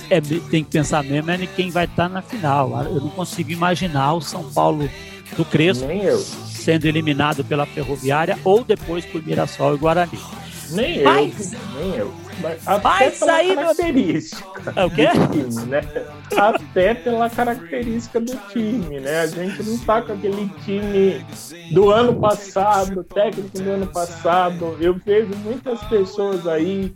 é, 0.10 0.21
tem 0.21 0.63
que 0.63 0.69
pensar 0.69 1.04
mesmo 1.04 1.32
é 1.32 1.36
em 1.36 1.47
quem 1.47 1.69
vai 1.69 1.86
estar 1.86 2.10
na 2.10 2.21
final. 2.21 2.84
Eu 2.86 3.02
não 3.02 3.10
consigo 3.10 3.52
imaginar 3.52 4.13
o 4.13 4.21
São 4.21 4.43
Paulo 4.52 4.89
do 5.36 5.45
Crespo 5.45 5.88
sendo 6.47 6.86
eliminado 6.86 7.43
pela 7.43 7.65
Ferroviária 7.65 8.38
ou 8.43 8.63
depois 8.63 9.06
por 9.06 9.26
Mirassol 9.26 9.76
e 9.76 9.78
Guarani. 9.78 10.19
Nem 10.69 11.04
Mas... 11.04 11.54
eu, 11.54 11.60
nem 11.76 11.95
eu. 11.95 12.22
Até 12.65 13.12
pela 13.12 13.34
aí, 13.34 13.56
característica 13.56 14.74
é 14.76 14.86
o 14.86 14.89
quê? 14.89 15.08
do 15.08 15.28
time, 15.28 15.65
né? 15.65 15.82
Até 16.38 16.93
pela 16.93 17.30
característica 17.30 18.19
do 18.19 18.36
time, 18.52 19.00
né? 19.00 19.22
A 19.22 19.28
gente 19.28 19.63
não 19.63 19.78
tá 19.80 20.02
com 20.02 20.13
aquele 20.13 20.50
time 20.65 21.26
do 21.72 21.89
ano 21.89 22.19
passado, 22.19 23.04
técnico 23.04 23.60
do 23.60 23.69
ano 23.69 23.88
passado. 23.88 24.78
Eu 24.80 24.96
vejo 24.96 25.36
muitas 25.43 25.82
pessoas 25.84 26.48
aí 26.48 26.93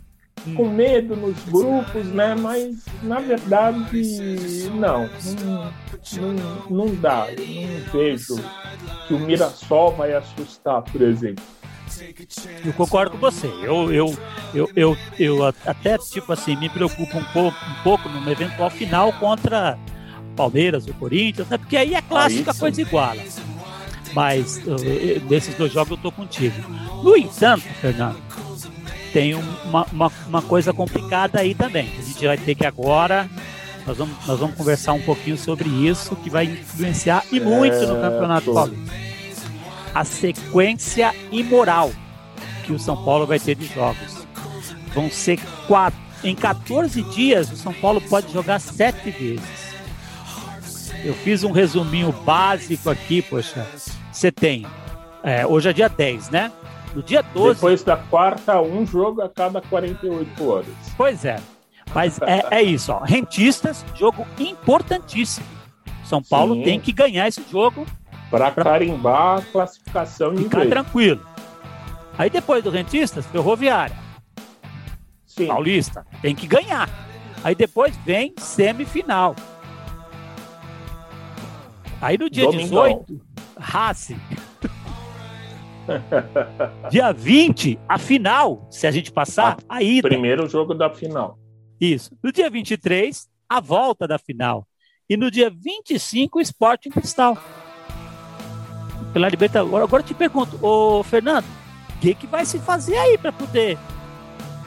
com 0.56 0.68
medo 0.68 1.16
nos 1.16 1.36
grupos, 1.44 2.06
né? 2.06 2.34
Mas 2.34 2.84
na 3.02 3.20
verdade 3.20 4.70
não, 4.74 5.08
não, 5.44 5.72
não, 6.16 6.86
não 6.86 6.94
dá. 6.94 7.26
Eu 7.32 7.46
não 7.46 7.92
vejo 7.92 8.36
que 9.06 9.14
o 9.14 9.18
Mirassol 9.18 9.92
vai 9.92 10.14
assustar, 10.14 10.82
por 10.82 11.02
exemplo. 11.02 11.44
Eu 12.64 12.72
concordo 12.72 13.12
com 13.12 13.18
você. 13.18 13.46
Eu, 13.46 13.92
eu, 13.92 14.18
eu, 14.54 14.70
eu, 14.74 14.96
eu 15.18 15.44
até, 15.44 15.98
tipo 15.98 16.32
assim, 16.32 16.56
me 16.56 16.68
preocupo 16.68 17.18
um 17.18 17.24
pouco, 17.24 17.56
um 17.64 17.82
pouco 17.82 18.08
numa 18.08 18.30
eventual 18.30 18.70
final 18.70 19.12
contra 19.14 19.78
Palmeiras 20.36 20.86
ou 20.86 20.94
Corinthians, 20.94 21.48
né? 21.48 21.58
porque 21.58 21.76
aí 21.76 21.94
é 21.94 22.02
clássica, 22.02 22.52
a 22.52 22.54
coisa 22.54 22.80
iguala. 22.80 23.20
Mas 24.14 24.60
desses 25.28 25.54
dois 25.54 25.72
jogos 25.72 25.90
eu 25.90 25.96
tô 25.96 26.10
contigo. 26.10 26.54
No 27.02 27.16
entanto, 27.16 27.64
Fernando, 27.80 28.16
tem 29.12 29.34
uma, 29.34 29.84
uma, 29.92 30.12
uma, 30.26 30.42
coisa 30.42 30.72
complicada 30.72 31.40
aí 31.40 31.54
também. 31.54 31.90
A 31.98 32.02
gente 32.02 32.26
vai 32.26 32.38
ter 32.38 32.54
que 32.54 32.64
agora. 32.64 33.28
Nós 33.86 33.96
vamos, 33.96 34.26
nós 34.26 34.38
vamos 34.38 34.54
conversar 34.54 34.92
um 34.92 35.00
pouquinho 35.00 35.36
sobre 35.38 35.68
isso, 35.68 36.14
que 36.16 36.28
vai 36.28 36.44
influenciar 36.44 37.24
e 37.32 37.40
muito 37.40 37.86
no 37.86 38.00
Campeonato 38.00 38.52
Paulista. 38.52 39.07
A 39.94 40.04
sequência 40.04 41.14
imoral 41.30 41.90
que 42.64 42.72
o 42.72 42.78
São 42.78 43.02
Paulo 43.04 43.26
vai 43.26 43.38
ter 43.38 43.54
de 43.54 43.66
jogos. 43.66 44.26
Vão 44.94 45.10
ser 45.10 45.40
quatro. 45.66 45.98
Em 46.22 46.34
14 46.34 47.02
dias, 47.02 47.50
o 47.50 47.56
São 47.56 47.72
Paulo 47.72 48.00
pode 48.00 48.32
jogar 48.32 48.58
sete 48.58 49.10
vezes. 49.10 49.68
Eu 51.04 51.14
fiz 51.14 51.44
um 51.44 51.52
resuminho 51.52 52.12
básico 52.12 52.90
aqui, 52.90 53.22
poxa. 53.22 53.66
Você 54.12 54.32
tem. 54.32 54.66
É, 55.22 55.46
hoje 55.46 55.68
é 55.68 55.72
dia 55.72 55.88
10, 55.88 56.30
né? 56.30 56.52
No 56.94 57.02
dia 57.02 57.22
12. 57.22 57.54
Depois 57.54 57.82
da 57.82 57.96
quarta, 57.96 58.60
um 58.60 58.84
jogo 58.84 59.22
a 59.22 59.28
cada 59.28 59.60
48 59.60 60.48
horas. 60.48 60.66
Pois 60.96 61.24
é. 61.24 61.38
Mas 61.94 62.20
é, 62.22 62.44
é 62.50 62.62
isso, 62.62 62.92
ó. 62.92 62.98
Rentistas, 62.98 63.84
jogo 63.94 64.26
importantíssimo. 64.38 65.46
São 66.04 66.22
Paulo 66.22 66.54
Sim. 66.56 66.62
tem 66.62 66.80
que 66.80 66.92
ganhar 66.92 67.28
esse 67.28 67.42
jogo. 67.50 67.86
Para 68.30 68.50
carimbar 68.50 69.38
a 69.38 69.42
classificação 69.42 70.34
de 70.34 70.44
Ficar 70.44 70.66
tranquilo. 70.66 71.26
Aí 72.16 72.28
depois 72.28 72.62
do 72.62 72.70
Rentistas, 72.70 73.26
Ferroviária. 73.26 73.96
Sim. 75.24 75.46
Paulista, 75.46 76.06
tem 76.20 76.34
que 76.34 76.46
ganhar. 76.46 76.88
Aí 77.44 77.54
depois 77.54 77.96
vem 77.98 78.34
semifinal. 78.38 79.36
Aí 82.00 82.18
no 82.18 82.28
dia 82.28 82.44
Domingão. 82.44 83.04
18, 83.06 83.20
Racing. 83.58 84.20
Dia 86.90 87.12
20, 87.12 87.78
a 87.88 87.98
final, 87.98 88.66
se 88.70 88.86
a 88.86 88.90
gente 88.90 89.10
passar, 89.10 89.56
a, 89.68 89.76
a 89.76 89.82
ida. 89.82 90.06
Primeiro 90.06 90.46
jogo 90.46 90.74
da 90.74 90.90
final. 90.90 91.38
Isso. 91.80 92.10
No 92.22 92.30
dia 92.30 92.50
23, 92.50 93.26
a 93.48 93.60
volta 93.60 94.06
da 94.06 94.18
final. 94.18 94.66
E 95.08 95.16
no 95.16 95.30
dia 95.30 95.50
25, 95.50 96.38
o 96.38 96.42
Sporting 96.42 96.90
Cristal. 96.90 97.38
Pela 99.12 99.28
Libertadores. 99.28 99.84
Agora 99.84 100.02
eu 100.02 100.06
te 100.06 100.14
pergunto, 100.14 100.58
ô 100.64 101.02
Fernando, 101.02 101.44
o 101.44 101.98
que, 102.00 102.14
que 102.14 102.26
vai 102.26 102.44
se 102.44 102.58
fazer 102.58 102.96
aí 102.96 103.18
para 103.18 103.32
poder. 103.32 103.78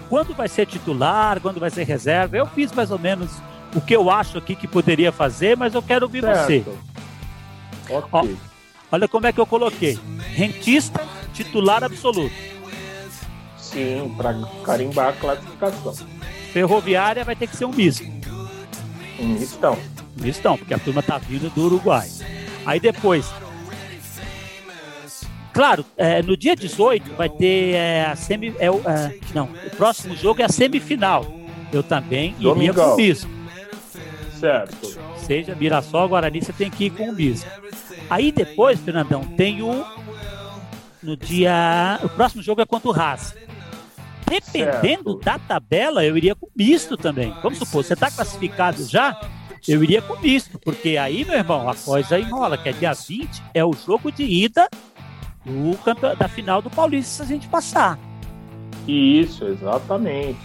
Quando 0.09 0.33
vai 0.33 0.49
ser 0.49 0.65
titular, 0.65 1.39
quando 1.39 1.59
vai 1.59 1.69
ser 1.69 1.83
reserva? 1.83 2.35
Eu 2.35 2.45
fiz 2.45 2.71
mais 2.71 2.91
ou 2.91 2.99
menos 2.99 3.31
o 3.73 3.79
que 3.79 3.95
eu 3.95 4.09
acho 4.09 4.37
aqui 4.37 4.55
que 4.55 4.67
poderia 4.67 5.11
fazer, 5.11 5.55
mas 5.55 5.73
eu 5.73 5.81
quero 5.81 6.05
ouvir 6.05 6.21
certo. 6.21 6.45
você. 6.45 6.65
Ok. 7.89 8.09
Ó, 8.11 8.51
Olha 8.91 9.07
como 9.07 9.25
é 9.25 9.31
que 9.31 9.39
eu 9.39 9.45
coloquei. 9.45 9.97
Rentista, 10.33 11.01
titular 11.33 11.81
absoluto. 11.81 12.35
Sim, 13.57 14.13
para 14.17 14.35
carimbar 14.65 15.09
a 15.09 15.13
classificação. 15.13 15.95
Ferroviária 16.51 17.23
vai 17.23 17.35
ter 17.35 17.47
que 17.47 17.55
ser 17.55 17.63
um 17.63 17.71
misto. 17.71 18.03
Um 19.17 19.27
mistão. 19.27 19.77
Um 20.19 20.23
mistão, 20.23 20.57
porque 20.57 20.73
a 20.73 20.79
turma 20.79 21.01
tá 21.01 21.17
vindo 21.17 21.49
do 21.53 21.65
Uruguai. 21.67 22.09
Aí 22.65 22.81
depois. 22.81 23.31
Claro, 25.53 25.85
é, 25.97 26.21
no 26.21 26.37
dia 26.37 26.55
18 26.55 27.15
vai 27.15 27.29
ter 27.29 27.75
é, 27.75 28.05
a 28.05 28.15
semi. 28.15 28.55
É, 28.57 28.67
é, 28.67 29.19
não, 29.33 29.45
o 29.45 29.75
próximo 29.75 30.15
jogo 30.15 30.41
é 30.41 30.45
a 30.45 30.49
semifinal. 30.49 31.25
Eu 31.73 31.83
também 31.83 32.35
iria 32.39 32.73
com 32.73 32.81
o 32.81 32.95
misto. 32.95 33.27
Certo. 34.39 34.99
Seja 35.17 35.55
Mirassol, 35.55 36.09
Guarani, 36.09 36.41
você 36.41 36.53
tem 36.53 36.69
que 36.69 36.85
ir 36.85 36.89
com 36.91 37.09
o 37.09 37.13
misto. 37.13 37.47
Aí 38.09 38.31
depois, 38.31 38.79
Fernandão, 38.79 39.23
tem 39.23 39.61
o. 39.61 39.85
No 41.03 41.17
dia. 41.17 41.99
O 42.03 42.09
próximo 42.09 42.41
jogo 42.41 42.61
é 42.61 42.65
contra 42.65 42.89
o 42.89 42.93
Haas. 42.93 43.35
Dependendo 44.27 45.13
certo. 45.13 45.25
da 45.25 45.39
tabela, 45.39 46.05
eu 46.05 46.15
iria 46.15 46.35
com 46.35 46.47
misto 46.55 46.95
também. 46.95 47.33
Vamos 47.43 47.59
supor, 47.59 47.83
você 47.83 47.93
está 47.93 48.09
classificado 48.09 48.85
já? 48.85 49.19
Eu 49.67 49.83
iria 49.83 50.01
com 50.01 50.17
misto, 50.19 50.57
porque 50.57 50.97
aí, 50.97 51.25
meu 51.25 51.35
irmão, 51.35 51.69
a 51.69 51.75
coisa 51.75 52.17
enrola, 52.17 52.57
que 52.57 52.69
é 52.69 52.71
dia 52.71 52.93
20, 52.93 53.43
é 53.53 53.63
o 53.63 53.73
jogo 53.73 54.11
de 54.11 54.23
ida 54.23 54.67
do 55.45 55.77
campe... 55.79 56.15
da 56.15 56.27
final 56.27 56.61
do 56.61 56.69
Paulista, 56.69 57.17
se 57.17 57.21
a 57.23 57.25
gente 57.25 57.47
passar. 57.47 57.97
Isso, 58.87 59.45
exatamente. 59.45 60.39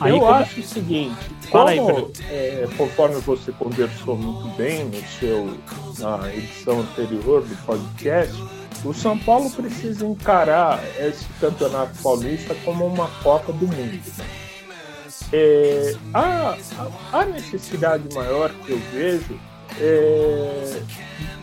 Aí, 0.00 0.12
eu 0.12 0.20
como... 0.20 0.32
acho 0.32 0.60
o 0.60 0.62
seguinte, 0.62 1.16
como, 1.50 1.68
aí, 1.68 1.78
é, 2.28 2.68
conforme 2.76 3.20
você 3.20 3.52
conversou 3.52 4.16
muito 4.16 4.56
bem 4.56 4.84
no 4.84 5.02
seu, 5.18 5.58
na 5.98 6.32
edição 6.34 6.80
anterior 6.80 7.42
do 7.42 7.56
podcast, 7.64 8.34
o 8.84 8.94
São 8.94 9.18
Paulo 9.18 9.50
precisa 9.50 10.06
encarar 10.06 10.82
esse 10.98 11.26
campeonato 11.40 12.02
paulista 12.02 12.54
como 12.64 12.86
uma 12.86 13.08
Copa 13.22 13.52
do 13.52 13.66
Mundo. 13.66 14.00
É, 15.32 15.94
a, 16.12 16.56
a, 17.12 17.24
necessidade 17.24 18.12
maior 18.14 18.50
que 18.50 18.72
eu 18.72 18.80
vejo 18.92 19.38
é 19.78 20.82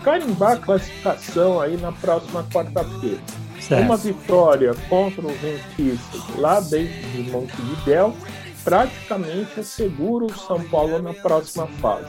carimbar 0.08 0.54
a 0.54 0.58
classificação 0.58 1.60
aí 1.60 1.76
na 1.76 1.92
próxima 1.92 2.42
quarta-feira. 2.46 3.20
Uma 3.82 3.98
vitória 3.98 4.74
contra 4.88 5.22
o 5.22 5.28
Rentistas 5.28 6.22
lá 6.38 6.62
dentro 6.62 7.10
de 7.12 7.30
Montevidéu 7.30 8.16
praticamente 8.64 9.60
assegura 9.60 10.26
o 10.26 10.38
São 10.38 10.64
Paulo 10.70 11.02
na 11.02 11.14
próxima 11.14 11.68
fase. 11.68 12.08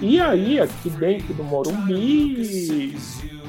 E 0.00 0.20
aí, 0.20 0.60
aqui 0.60 0.90
dentro 0.90 1.32
do 1.32 1.42
Morumbi, 1.42 2.94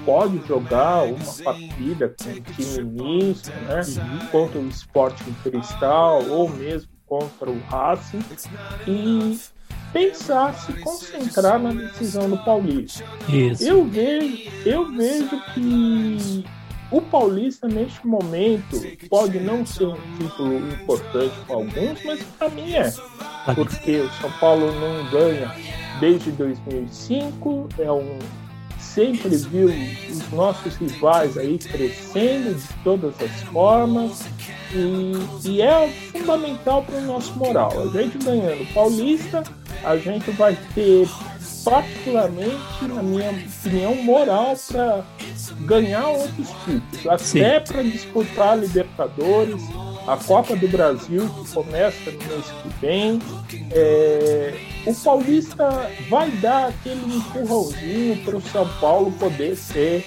pode 0.05 0.47
jogar 0.47 1.03
uma 1.03 1.33
partida 1.43 2.15
com 2.21 2.29
o 2.29 2.41
time 2.53 2.83
misto, 2.83 3.51
né? 3.51 3.81
Uhum. 3.81 4.27
Contra 4.27 4.59
o 4.59 4.67
Sporting 4.69 5.35
Cristal 5.43 6.25
ou 6.29 6.49
mesmo 6.49 6.89
contra 7.05 7.49
o 7.49 7.59
Racing 7.69 8.23
e 8.87 9.39
pensar, 9.91 10.53
se 10.53 10.73
concentrar 10.73 11.59
na 11.59 11.71
decisão 11.71 12.29
do 12.29 12.37
Paulista. 12.43 13.03
Isso. 13.27 13.63
Eu 13.63 13.85
vejo, 13.85 14.49
eu 14.65 14.91
vejo 14.91 15.41
que 15.53 16.45
o 16.91 17.01
Paulista, 17.01 17.67
neste 17.67 18.05
momento, 18.05 18.81
pode 19.09 19.39
não 19.39 19.65
ser 19.65 19.85
um 19.85 19.97
título 20.17 20.57
importante 20.57 21.33
para 21.45 21.55
alguns, 21.55 22.03
mas 22.03 22.23
para 22.37 22.49
mim 22.49 22.73
é. 22.73 22.91
Porque 23.53 23.99
o 23.99 24.09
São 24.13 24.31
Paulo 24.39 24.71
não 24.71 25.09
ganha 25.11 25.55
desde 25.99 26.31
2005, 26.31 27.69
é 27.77 27.91
um 27.91 28.17
sempre 28.79 29.35
viu 29.35 29.69
os 30.09 30.31
nossos 30.31 30.75
rivais 30.77 31.37
aí 31.37 31.59
crescendo 31.59 32.55
de 32.55 32.73
todas 32.83 33.13
as 33.21 33.43
formas 33.43 34.25
e, 34.73 35.47
e 35.47 35.61
é 35.61 35.87
fundamental 36.11 36.83
para 36.83 36.97
o 36.97 37.01
nosso 37.01 37.33
moral. 37.37 37.71
A 37.81 37.87
gente 37.87 38.17
ganhando 38.17 38.73
Paulista, 38.73 39.43
a 39.83 39.97
gente 39.97 40.31
vai 40.31 40.57
ter 40.73 41.07
particularmente, 41.63 42.85
na 42.87 43.03
minha 43.03 43.31
opinião, 43.31 43.95
moral 43.95 44.55
para 44.67 45.03
ganhar 45.61 46.07
outros 46.07 46.49
títulos, 46.65 47.07
até 47.07 47.59
para 47.59 47.83
disputar 47.83 48.53
a 48.53 48.55
Libertadores, 48.55 49.61
a 50.07 50.17
Copa 50.17 50.55
do 50.55 50.67
Brasil, 50.67 51.29
que 51.29 51.53
começa 51.53 52.11
no 52.11 52.17
mês 52.17 52.45
que 52.63 52.69
vem. 52.81 53.19
É, 53.71 54.53
o 54.85 54.95
Paulista 54.95 55.91
vai 56.09 56.31
dar 56.31 56.69
aquele 56.69 57.17
empurrãozinho 57.17 58.23
para 58.23 58.37
o 58.37 58.41
São 58.41 58.67
Paulo 58.79 59.11
poder 59.13 59.55
ser 59.55 60.05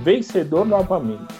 vencedor 0.00 0.64
novamente. 0.66 1.34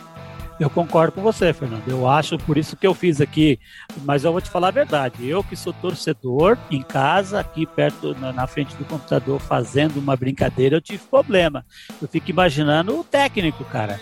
Eu 0.58 0.68
concordo 0.68 1.12
com 1.12 1.22
você, 1.22 1.52
Fernando. 1.52 1.86
Eu 1.86 2.08
acho 2.08 2.36
por 2.38 2.58
isso 2.58 2.76
que 2.76 2.86
eu 2.86 2.92
fiz 2.92 3.20
aqui, 3.20 3.60
mas 4.04 4.24
eu 4.24 4.32
vou 4.32 4.40
te 4.40 4.50
falar 4.50 4.68
a 4.68 4.72
verdade. 4.72 5.28
Eu 5.28 5.44
que 5.44 5.54
sou 5.54 5.72
torcedor 5.72 6.58
em 6.70 6.82
casa, 6.82 7.38
aqui 7.38 7.64
perto 7.64 8.14
na, 8.18 8.32
na 8.32 8.46
frente 8.46 8.74
do 8.74 8.84
computador, 8.84 9.38
fazendo 9.38 9.98
uma 9.98 10.16
brincadeira, 10.16 10.76
eu 10.76 10.80
tive 10.80 11.04
problema. 11.04 11.64
Eu 12.02 12.08
fico 12.08 12.30
imaginando 12.30 12.98
o 12.98 13.04
técnico, 13.04 13.64
cara. 13.66 14.00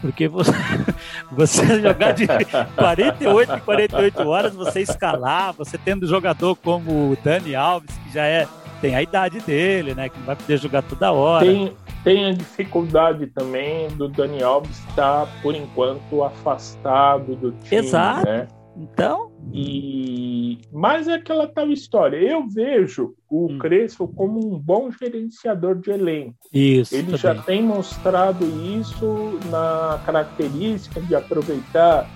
Porque 0.00 0.28
você, 0.28 0.52
você 1.30 1.80
jogar 1.80 2.12
de 2.12 2.26
48 2.26 3.52
em 3.52 3.60
48 3.60 4.28
horas, 4.28 4.54
você 4.54 4.80
escalar, 4.80 5.52
você 5.52 5.76
tendo 5.76 6.06
jogador 6.06 6.56
como 6.56 7.10
o 7.10 7.18
Dani 7.22 7.54
Alves, 7.54 7.94
que 8.04 8.14
já 8.14 8.24
é 8.24 8.46
tem 8.80 8.94
a 8.94 9.02
idade 9.02 9.40
dele, 9.40 9.94
né? 9.94 10.08
Que 10.08 10.18
não 10.18 10.26
vai 10.26 10.36
poder 10.36 10.56
jogar 10.58 10.82
toda 10.82 11.12
hora. 11.12 11.44
Tem, 11.44 11.76
tem 12.04 12.26
a 12.26 12.32
dificuldade 12.32 13.26
também 13.28 13.88
do 13.88 14.08
Dani 14.08 14.42
Alves 14.42 14.78
estar, 14.88 15.26
tá, 15.26 15.28
por 15.42 15.54
enquanto, 15.54 16.22
afastado 16.22 17.36
do 17.36 17.52
time. 17.52 17.76
Exato. 17.76 18.26
Né? 18.26 18.48
Então. 18.76 19.32
E 19.52 20.58
mas 20.72 21.08
é 21.08 21.14
aquela 21.14 21.46
tal 21.46 21.68
história. 21.70 22.16
Eu 22.16 22.46
vejo 22.46 23.14
o 23.28 23.46
hum. 23.46 23.58
Crespo 23.58 24.06
como 24.08 24.54
um 24.54 24.58
bom 24.58 24.90
gerenciador 24.90 25.76
de 25.76 25.90
elenco. 25.90 26.36
Isso. 26.52 26.94
Ele 26.94 27.04
também. 27.04 27.18
já 27.18 27.34
tem 27.34 27.62
mostrado 27.62 28.44
isso 28.78 29.38
na 29.50 30.00
característica 30.04 31.00
de 31.00 31.14
aproveitar 31.14 32.08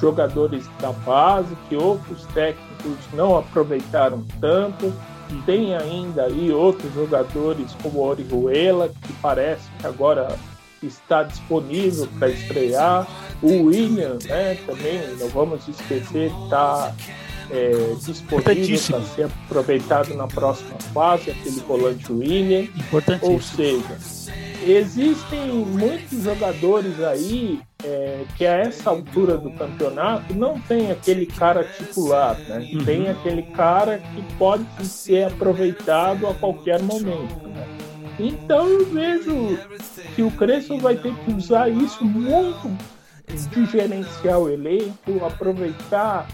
jogadores 0.00 0.68
da 0.80 0.92
base 0.92 1.54
que 1.68 1.76
outros 1.76 2.24
técnicos 2.26 2.96
não 3.12 3.36
aproveitaram 3.36 4.24
tanto 4.40 4.92
tem 5.46 5.74
ainda 5.74 6.24
aí 6.24 6.50
outros 6.52 6.92
jogadores 6.94 7.74
como 7.82 8.00
o 8.00 8.06
Orihuela, 8.06 8.88
que 8.88 9.12
parece 9.14 9.68
que 9.78 9.86
agora 9.86 10.36
está 10.82 11.22
disponível 11.22 12.08
para 12.18 12.28
estrear. 12.28 13.06
O 13.42 13.64
William, 13.64 14.18
né, 14.24 14.56
também, 14.66 15.00
não 15.18 15.28
vamos 15.28 15.66
esquecer, 15.68 16.32
está 16.44 16.94
é, 17.50 17.70
disponível 18.04 18.80
para 18.88 19.00
ser 19.02 19.24
aproveitado 19.24 20.14
na 20.14 20.26
próxima 20.26 20.78
fase, 20.92 21.30
aquele 21.30 21.60
volante 21.60 22.12
William. 22.12 22.68
Ou 23.22 23.40
seja, 23.40 23.98
existem 24.64 25.50
muitos 25.50 26.22
jogadores 26.22 27.00
aí 27.02 27.60
é, 27.86 28.24
que 28.36 28.44
a 28.44 28.56
essa 28.56 28.90
altura 28.90 29.38
do 29.38 29.50
campeonato 29.52 30.34
não 30.34 30.58
tem 30.60 30.90
aquele 30.90 31.24
cara 31.24 31.62
titular, 31.62 32.36
né? 32.40 32.68
Uhum. 32.72 32.84
Tem 32.84 33.08
aquele 33.08 33.42
cara 33.42 33.98
que 33.98 34.22
pode 34.34 34.66
ser 34.84 35.28
aproveitado 35.28 36.26
a 36.26 36.34
qualquer 36.34 36.82
momento. 36.82 37.46
Né? 37.46 37.66
Então 38.18 38.66
eu 38.66 38.86
vejo 38.86 39.56
que 40.16 40.22
o 40.22 40.30
Crespo 40.32 40.78
vai 40.78 40.96
ter 40.96 41.14
que 41.14 41.32
usar 41.32 41.68
isso 41.68 42.04
muito 42.04 42.76
de 43.50 43.66
gerenciar 43.66 44.40
o 44.40 44.48
elenco, 44.48 45.24
aproveitar 45.24 46.26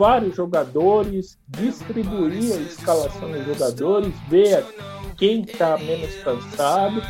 vários 0.00 0.34
jogadores, 0.34 1.38
distribuir 1.46 2.54
a 2.54 2.60
escalação 2.62 3.30
dos 3.30 3.44
jogadores, 3.44 4.14
ver 4.30 4.64
quem 5.18 5.42
está 5.42 5.76
menos 5.76 6.14
cansado 6.24 7.02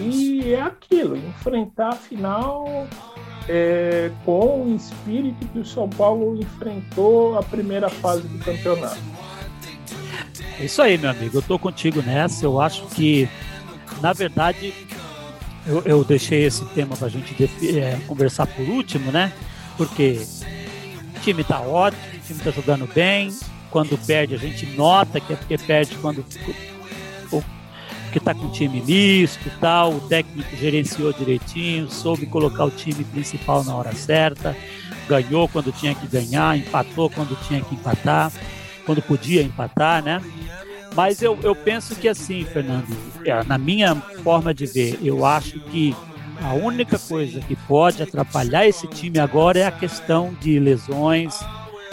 e 0.00 0.54
é 0.54 0.60
aquilo, 0.60 1.16
enfrentar 1.16 1.88
a 1.88 1.96
final 1.96 2.86
é, 3.48 4.12
com 4.24 4.66
o 4.66 4.76
espírito 4.76 5.48
que 5.48 5.58
o 5.58 5.64
São 5.64 5.88
Paulo 5.88 6.40
enfrentou 6.40 7.36
a 7.36 7.42
primeira 7.42 7.88
fase 7.88 8.22
do 8.28 8.38
campeonato. 8.44 9.00
É 10.60 10.64
isso 10.64 10.80
aí, 10.80 10.96
meu 10.96 11.10
amigo. 11.10 11.38
Eu 11.38 11.42
tô 11.42 11.58
contigo 11.58 12.00
nessa. 12.02 12.44
Eu 12.44 12.60
acho 12.60 12.86
que, 12.86 13.28
na 14.00 14.12
verdade, 14.12 14.72
eu, 15.66 15.82
eu 15.84 16.04
deixei 16.04 16.44
esse 16.44 16.64
tema 16.66 16.96
para 16.96 17.08
a 17.08 17.10
gente 17.10 17.34
é, 17.76 17.98
conversar 18.06 18.46
por 18.46 18.68
último, 18.68 19.10
né? 19.10 19.32
Porque 19.76 20.20
o 21.18 21.20
time 21.20 21.44
tá 21.44 21.60
ótimo, 21.60 22.02
o 22.14 22.26
time 22.26 22.40
tá 22.40 22.50
jogando 22.50 22.88
bem. 22.94 23.30
Quando 23.70 23.98
perde, 23.98 24.34
a 24.34 24.38
gente 24.38 24.64
nota 24.66 25.20
que 25.20 25.32
é 25.32 25.36
porque 25.36 25.58
perde 25.58 25.94
quando 25.96 26.24
que 28.10 28.18
está 28.18 28.34
com 28.34 28.50
time 28.50 28.80
misto 28.80 29.50
tal, 29.60 29.92
o 29.92 30.00
técnico 30.00 30.56
gerenciou 30.56 31.12
direitinho, 31.12 31.90
soube 31.90 32.26
colocar 32.26 32.64
o 32.64 32.70
time 32.70 33.04
principal 33.04 33.62
na 33.64 33.74
hora 33.74 33.92
certa, 33.92 34.56
ganhou 35.06 35.48
quando 35.48 35.70
tinha 35.72 35.94
que 35.94 36.06
ganhar, 36.06 36.56
empatou 36.56 37.10
quando 37.10 37.38
tinha 37.46 37.60
que 37.60 37.74
empatar, 37.74 38.32
quando 38.86 39.02
podia 39.02 39.42
empatar, 39.42 40.02
né? 40.02 40.22
Mas 40.94 41.20
eu, 41.20 41.38
eu 41.42 41.54
penso 41.54 41.94
que 41.94 42.08
assim, 42.08 42.44
Fernando, 42.44 42.86
é, 43.24 43.44
na 43.44 43.58
minha 43.58 43.94
forma 44.24 44.54
de 44.54 44.66
ver, 44.66 44.98
eu 45.02 45.24
acho 45.24 45.60
que 45.60 45.94
a 46.42 46.54
única 46.54 46.98
coisa 46.98 47.40
que 47.40 47.56
pode 47.56 48.02
atrapalhar 48.02 48.66
esse 48.66 48.86
time 48.86 49.18
agora 49.18 49.58
é 49.58 49.66
a 49.66 49.72
questão 49.72 50.34
de 50.40 50.58
lesões, 50.58 51.34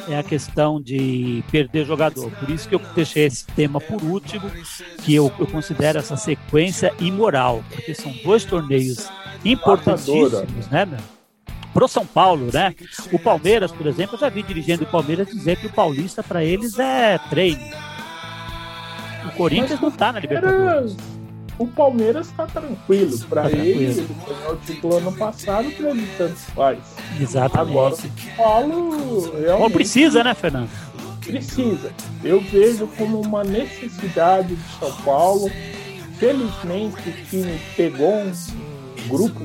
é 0.08 0.17
a 0.17 0.23
questão 0.23 0.79
de 0.79 1.43
perder 1.51 1.86
jogador. 1.86 2.29
Por 2.31 2.49
isso 2.49 2.69
que 2.69 2.75
eu 2.75 2.81
deixei 2.93 3.25
esse 3.25 3.45
tema 3.47 3.81
por 3.81 4.03
último, 4.03 4.49
que 5.03 5.15
eu, 5.15 5.31
eu 5.39 5.47
considero 5.47 5.99
essa 5.99 6.15
sequência 6.15 6.93
imoral, 6.99 7.63
porque 7.71 7.93
são 7.93 8.13
dois 8.23 8.45
torneios 8.45 9.10
importantíssimos, 9.43 10.67
né, 10.69 10.86
meu? 10.86 10.99
Pro 11.73 11.88
São 11.89 12.05
Paulo, 12.05 12.49
né? 12.53 12.73
O 13.12 13.19
Palmeiras, 13.19 13.69
por 13.69 13.86
exemplo, 13.86 14.15
eu 14.15 14.19
já 14.19 14.29
vi 14.29 14.43
dirigendo 14.43 14.84
o 14.84 14.88
Palmeiras 14.88 15.27
dizer 15.27 15.58
que 15.58 15.67
o 15.67 15.73
Paulista 15.73 16.23
para 16.23 16.41
eles 16.41 16.79
é 16.79 17.17
treino. 17.29 17.65
O 19.25 19.31
Corinthians 19.36 19.81
não 19.81 19.91
tá 19.91 20.13
na 20.13 20.19
Libertadores 20.19 20.95
o 21.57 21.67
Palmeiras 21.67 22.27
está 22.27 22.45
tranquilo. 22.45 23.17
Para 23.29 23.43
tá 23.43 23.51
ele, 23.51 23.85
ele 23.85 24.07
ganhou 24.27 24.53
o 24.53 24.57
título 24.57 24.97
ano 24.97 25.13
passado, 25.13 25.71
para 25.71 25.89
ele 25.89 26.07
tanto 26.17 26.36
faz. 26.36 26.80
Exatamente. 27.19 27.71
Agora 27.71 27.93
o 27.93 27.97
São 27.97 28.09
Paulo 28.38 29.32
realmente. 29.39 29.63
Ou 29.63 29.69
precisa, 29.69 30.23
né, 30.23 30.34
Fernando? 30.34 30.69
Precisa. 31.21 31.91
Eu 32.23 32.39
vejo 32.41 32.88
como 32.97 33.21
uma 33.21 33.43
necessidade 33.43 34.55
de 34.55 34.80
São 34.80 34.91
Paulo. 35.03 35.49
Felizmente 36.19 37.09
o 37.09 37.25
time 37.25 37.59
pegou 37.75 38.13
um 38.13 38.32
grupo 39.07 39.41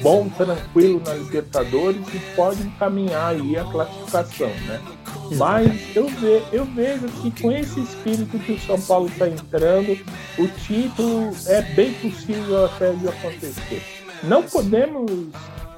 bom, 0.00 0.28
tranquilo 0.28 1.02
na 1.04 1.14
Libertadores 1.14 2.02
e 2.14 2.18
pode 2.34 2.62
encaminhar 2.62 3.34
aí 3.34 3.56
a 3.56 3.64
classificação, 3.64 4.48
né? 4.48 4.80
Mas 5.32 5.96
eu, 5.96 6.08
ve, 6.08 6.42
eu 6.52 6.64
vejo 6.64 7.06
que 7.22 7.42
com 7.42 7.50
esse 7.52 7.80
espírito 7.80 8.38
que 8.38 8.52
o 8.52 8.60
São 8.60 8.80
Paulo 8.82 9.06
está 9.06 9.28
entrando, 9.28 9.98
o 10.38 10.48
título 10.48 11.30
é 11.46 11.62
bem 11.62 11.92
possível 11.94 12.66
até 12.66 12.92
de 12.92 13.08
acontecer. 13.08 13.82
Não 14.22 14.42
podemos 14.42 15.10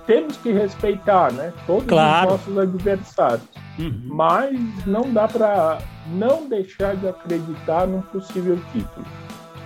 temos 0.06 0.36
que 0.36 0.52
respeitar, 0.52 1.32
né? 1.32 1.52
Todos 1.66 1.86
claro. 1.86 2.28
os 2.28 2.32
nossos 2.34 2.58
adversários. 2.58 3.48
Uhum. 3.78 4.02
Mas 4.04 4.86
não 4.86 5.12
dá 5.12 5.26
para 5.26 5.78
não 6.06 6.48
deixar 6.48 6.96
de 6.96 7.08
acreditar 7.08 7.86
num 7.86 8.00
possível 8.02 8.58
título. 8.72 9.04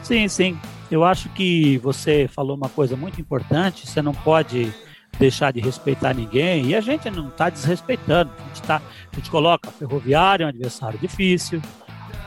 Sim, 0.02 0.26
sim. 0.28 0.58
Eu 0.90 1.04
acho 1.04 1.28
que 1.30 1.78
você 1.78 2.26
falou 2.26 2.56
uma 2.56 2.68
coisa 2.68 2.96
muito 2.96 3.20
importante. 3.20 3.86
Você 3.86 4.00
não 4.00 4.12
pode 4.12 4.72
deixar 5.20 5.52
de 5.52 5.60
respeitar 5.60 6.14
ninguém. 6.14 6.66
E 6.66 6.74
a 6.74 6.80
gente 6.80 7.08
não 7.10 7.28
está 7.28 7.50
desrespeitando. 7.50 8.32
A 8.36 8.48
gente, 8.48 8.62
tá, 8.62 8.82
a 9.12 9.16
gente 9.16 9.30
coloca 9.30 9.70
Ferroviário, 9.70 10.44
é 10.44 10.46
um 10.46 10.48
adversário 10.48 10.98
difícil. 10.98 11.60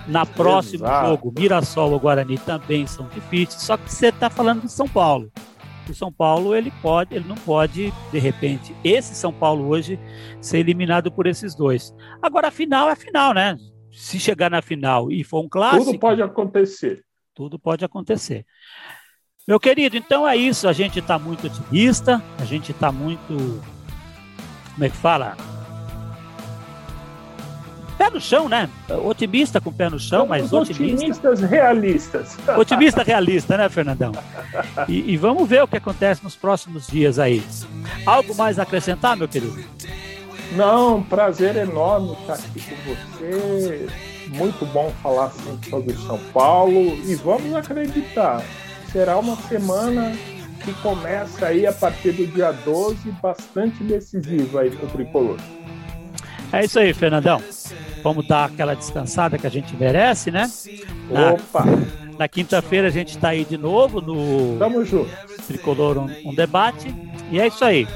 Na 0.07 0.25
próximo 0.25 0.85
Exato. 0.85 1.07
jogo, 1.07 1.33
Mirassol 1.37 1.91
ou 1.91 1.99
Guarani 1.99 2.37
também 2.37 2.85
são 2.85 3.07
difíceis. 3.07 3.63
Só 3.63 3.75
que 3.75 3.91
você 3.91 4.07
está 4.07 4.29
falando 4.29 4.61
de 4.61 4.71
São 4.71 4.87
Paulo. 4.87 5.31
O 5.89 5.93
São 5.93 6.11
Paulo 6.13 6.55
ele 6.55 6.71
pode, 6.81 7.13
ele 7.13 7.27
não 7.27 7.35
pode 7.35 7.91
de 8.09 8.19
repente 8.19 8.73
esse 8.85 9.13
São 9.15 9.33
Paulo 9.33 9.67
hoje 9.67 9.99
ser 10.39 10.59
eliminado 10.59 11.11
por 11.11 11.27
esses 11.27 11.55
dois. 11.55 11.93
Agora 12.21 12.47
a 12.47 12.51
final 12.51 12.87
é 12.87 12.93
a 12.93 12.95
final, 12.95 13.33
né? 13.33 13.57
Se 13.91 14.17
chegar 14.17 14.49
na 14.49 14.61
final 14.61 15.11
e 15.11 15.23
for 15.23 15.43
um 15.43 15.49
clássico, 15.49 15.85
tudo 15.85 15.99
pode 15.99 16.21
acontecer. 16.21 17.03
Tudo 17.33 17.59
pode 17.59 17.83
acontecer. 17.83 18.45
Meu 19.45 19.59
querido, 19.59 19.97
então 19.97 20.27
é 20.27 20.37
isso. 20.37 20.69
A 20.69 20.73
gente 20.73 20.99
está 20.99 21.19
muito 21.19 21.47
otimista, 21.47 22.23
a 22.39 22.45
gente 22.45 22.71
está 22.71 22.93
muito. 22.93 23.61
Como 24.73 24.83
é 24.85 24.89
que 24.89 24.95
fala? 24.95 25.35
Pé 27.97 28.09
no 28.09 28.21
chão, 28.21 28.47
né? 28.47 28.69
Otimista 29.03 29.59
com 29.59 29.71
pé 29.71 29.89
no 29.89 29.99
chão, 29.99 30.25
mas 30.25 30.51
otimista. 30.53 30.95
Otimistas 30.95 31.41
realistas. 31.41 32.37
Otimista 32.57 33.03
realista, 33.03 33.57
né, 33.57 33.67
Fernandão? 33.67 34.13
E, 34.87 35.11
e, 35.11 35.17
vamos 35.17 35.47
ver 35.47 35.61
o 35.63 35.67
que 35.67 35.77
acontece 35.77 36.23
nos 36.23 36.37
próximos 36.37 36.87
dias 36.87 37.19
aí. 37.19 37.43
Algo 38.05 38.33
mais 38.35 38.57
a 38.59 38.63
acrescentar, 38.63 39.17
meu 39.17 39.27
querido? 39.27 39.61
Não, 40.55 41.03
prazer 41.03 41.55
enorme 41.57 42.13
estar 42.13 42.35
aqui 42.35 42.61
com 42.61 42.75
você. 42.93 43.87
Muito 44.29 44.65
bom 44.67 44.91
falar 45.03 45.31
sempre 45.31 45.69
sobre 45.69 45.93
São 45.95 46.17
Paulo. 46.33 46.79
E 47.05 47.15
vamos 47.15 47.53
acreditar, 47.53 48.41
será 48.93 49.17
uma 49.17 49.35
semana 49.35 50.13
que 50.63 50.71
começa 50.75 51.47
aí 51.47 51.65
a 51.65 51.73
partir 51.73 52.11
do 52.11 52.27
dia 52.27 52.51
12, 52.51 53.11
bastante 53.21 53.83
decisiva 53.83 54.61
aí 54.61 54.69
para 54.69 54.85
o 54.85 54.89
Tricolor. 54.89 55.37
É 56.51 56.63
isso 56.63 56.79
aí, 56.79 56.93
Fernandão. 56.93 57.41
Vamos 58.03 58.27
dar 58.27 58.45
aquela 58.45 58.75
descansada 58.75 59.39
que 59.39 59.47
a 59.47 59.49
gente 59.49 59.75
merece, 59.75 60.29
né? 60.29 60.49
Na, 61.09 61.31
Opa! 61.31 61.65
Na 62.19 62.27
quinta-feira 62.27 62.87
a 62.87 62.91
gente 62.91 63.15
está 63.15 63.29
aí 63.29 63.43
de 63.43 63.57
novo 63.57 63.99
no 63.99 64.57
Tamo 64.59 64.85
junto. 64.85 65.09
Tricolor 65.47 65.97
um, 65.97 66.29
um, 66.29 66.35
Debate. 66.35 66.93
E 67.31 67.39
é 67.39 67.47
isso 67.47 67.65
aí. 67.65 67.87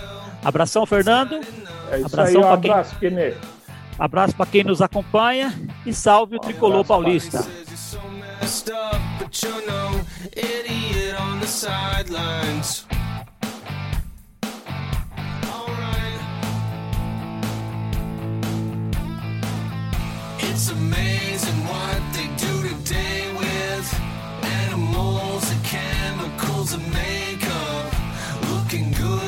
Abração, 0.43 0.85
Fernando. 0.87 1.35
É 1.91 1.97
isso 1.97 2.07
Abração 2.07 2.41
aí, 2.41 2.47
um 2.49 2.51
abraço, 2.51 2.95
quem... 2.99 3.11
Abraço 3.99 4.35
para 4.35 4.45
quem 4.47 4.63
nos 4.63 4.81
acompanha 4.81 5.53
e 5.85 5.93
salve 5.93 6.37
o 6.37 6.39
Tricolor 6.39 6.83
Paulista. 6.83 7.45
Messed 8.41 8.69
up, 8.69 9.01
but 9.19 9.41
you're 9.41 9.65
no 9.67 10.01
idiot 10.33 11.19
on 11.19 11.39
the 11.39 11.47
sidelines. 11.47 12.85
Alright. 15.45 16.21
It's 20.39 20.69
amazing 20.71 21.59
what 21.71 22.01
they 22.15 22.27
do 22.45 22.53
today 22.69 23.21
with 23.41 23.87
animals 24.43 25.51
and 25.51 25.63
chemicals 25.63 26.73
and 26.73 26.85
makeup. 26.93 27.93
Looking 28.51 28.91
good 28.91 29.26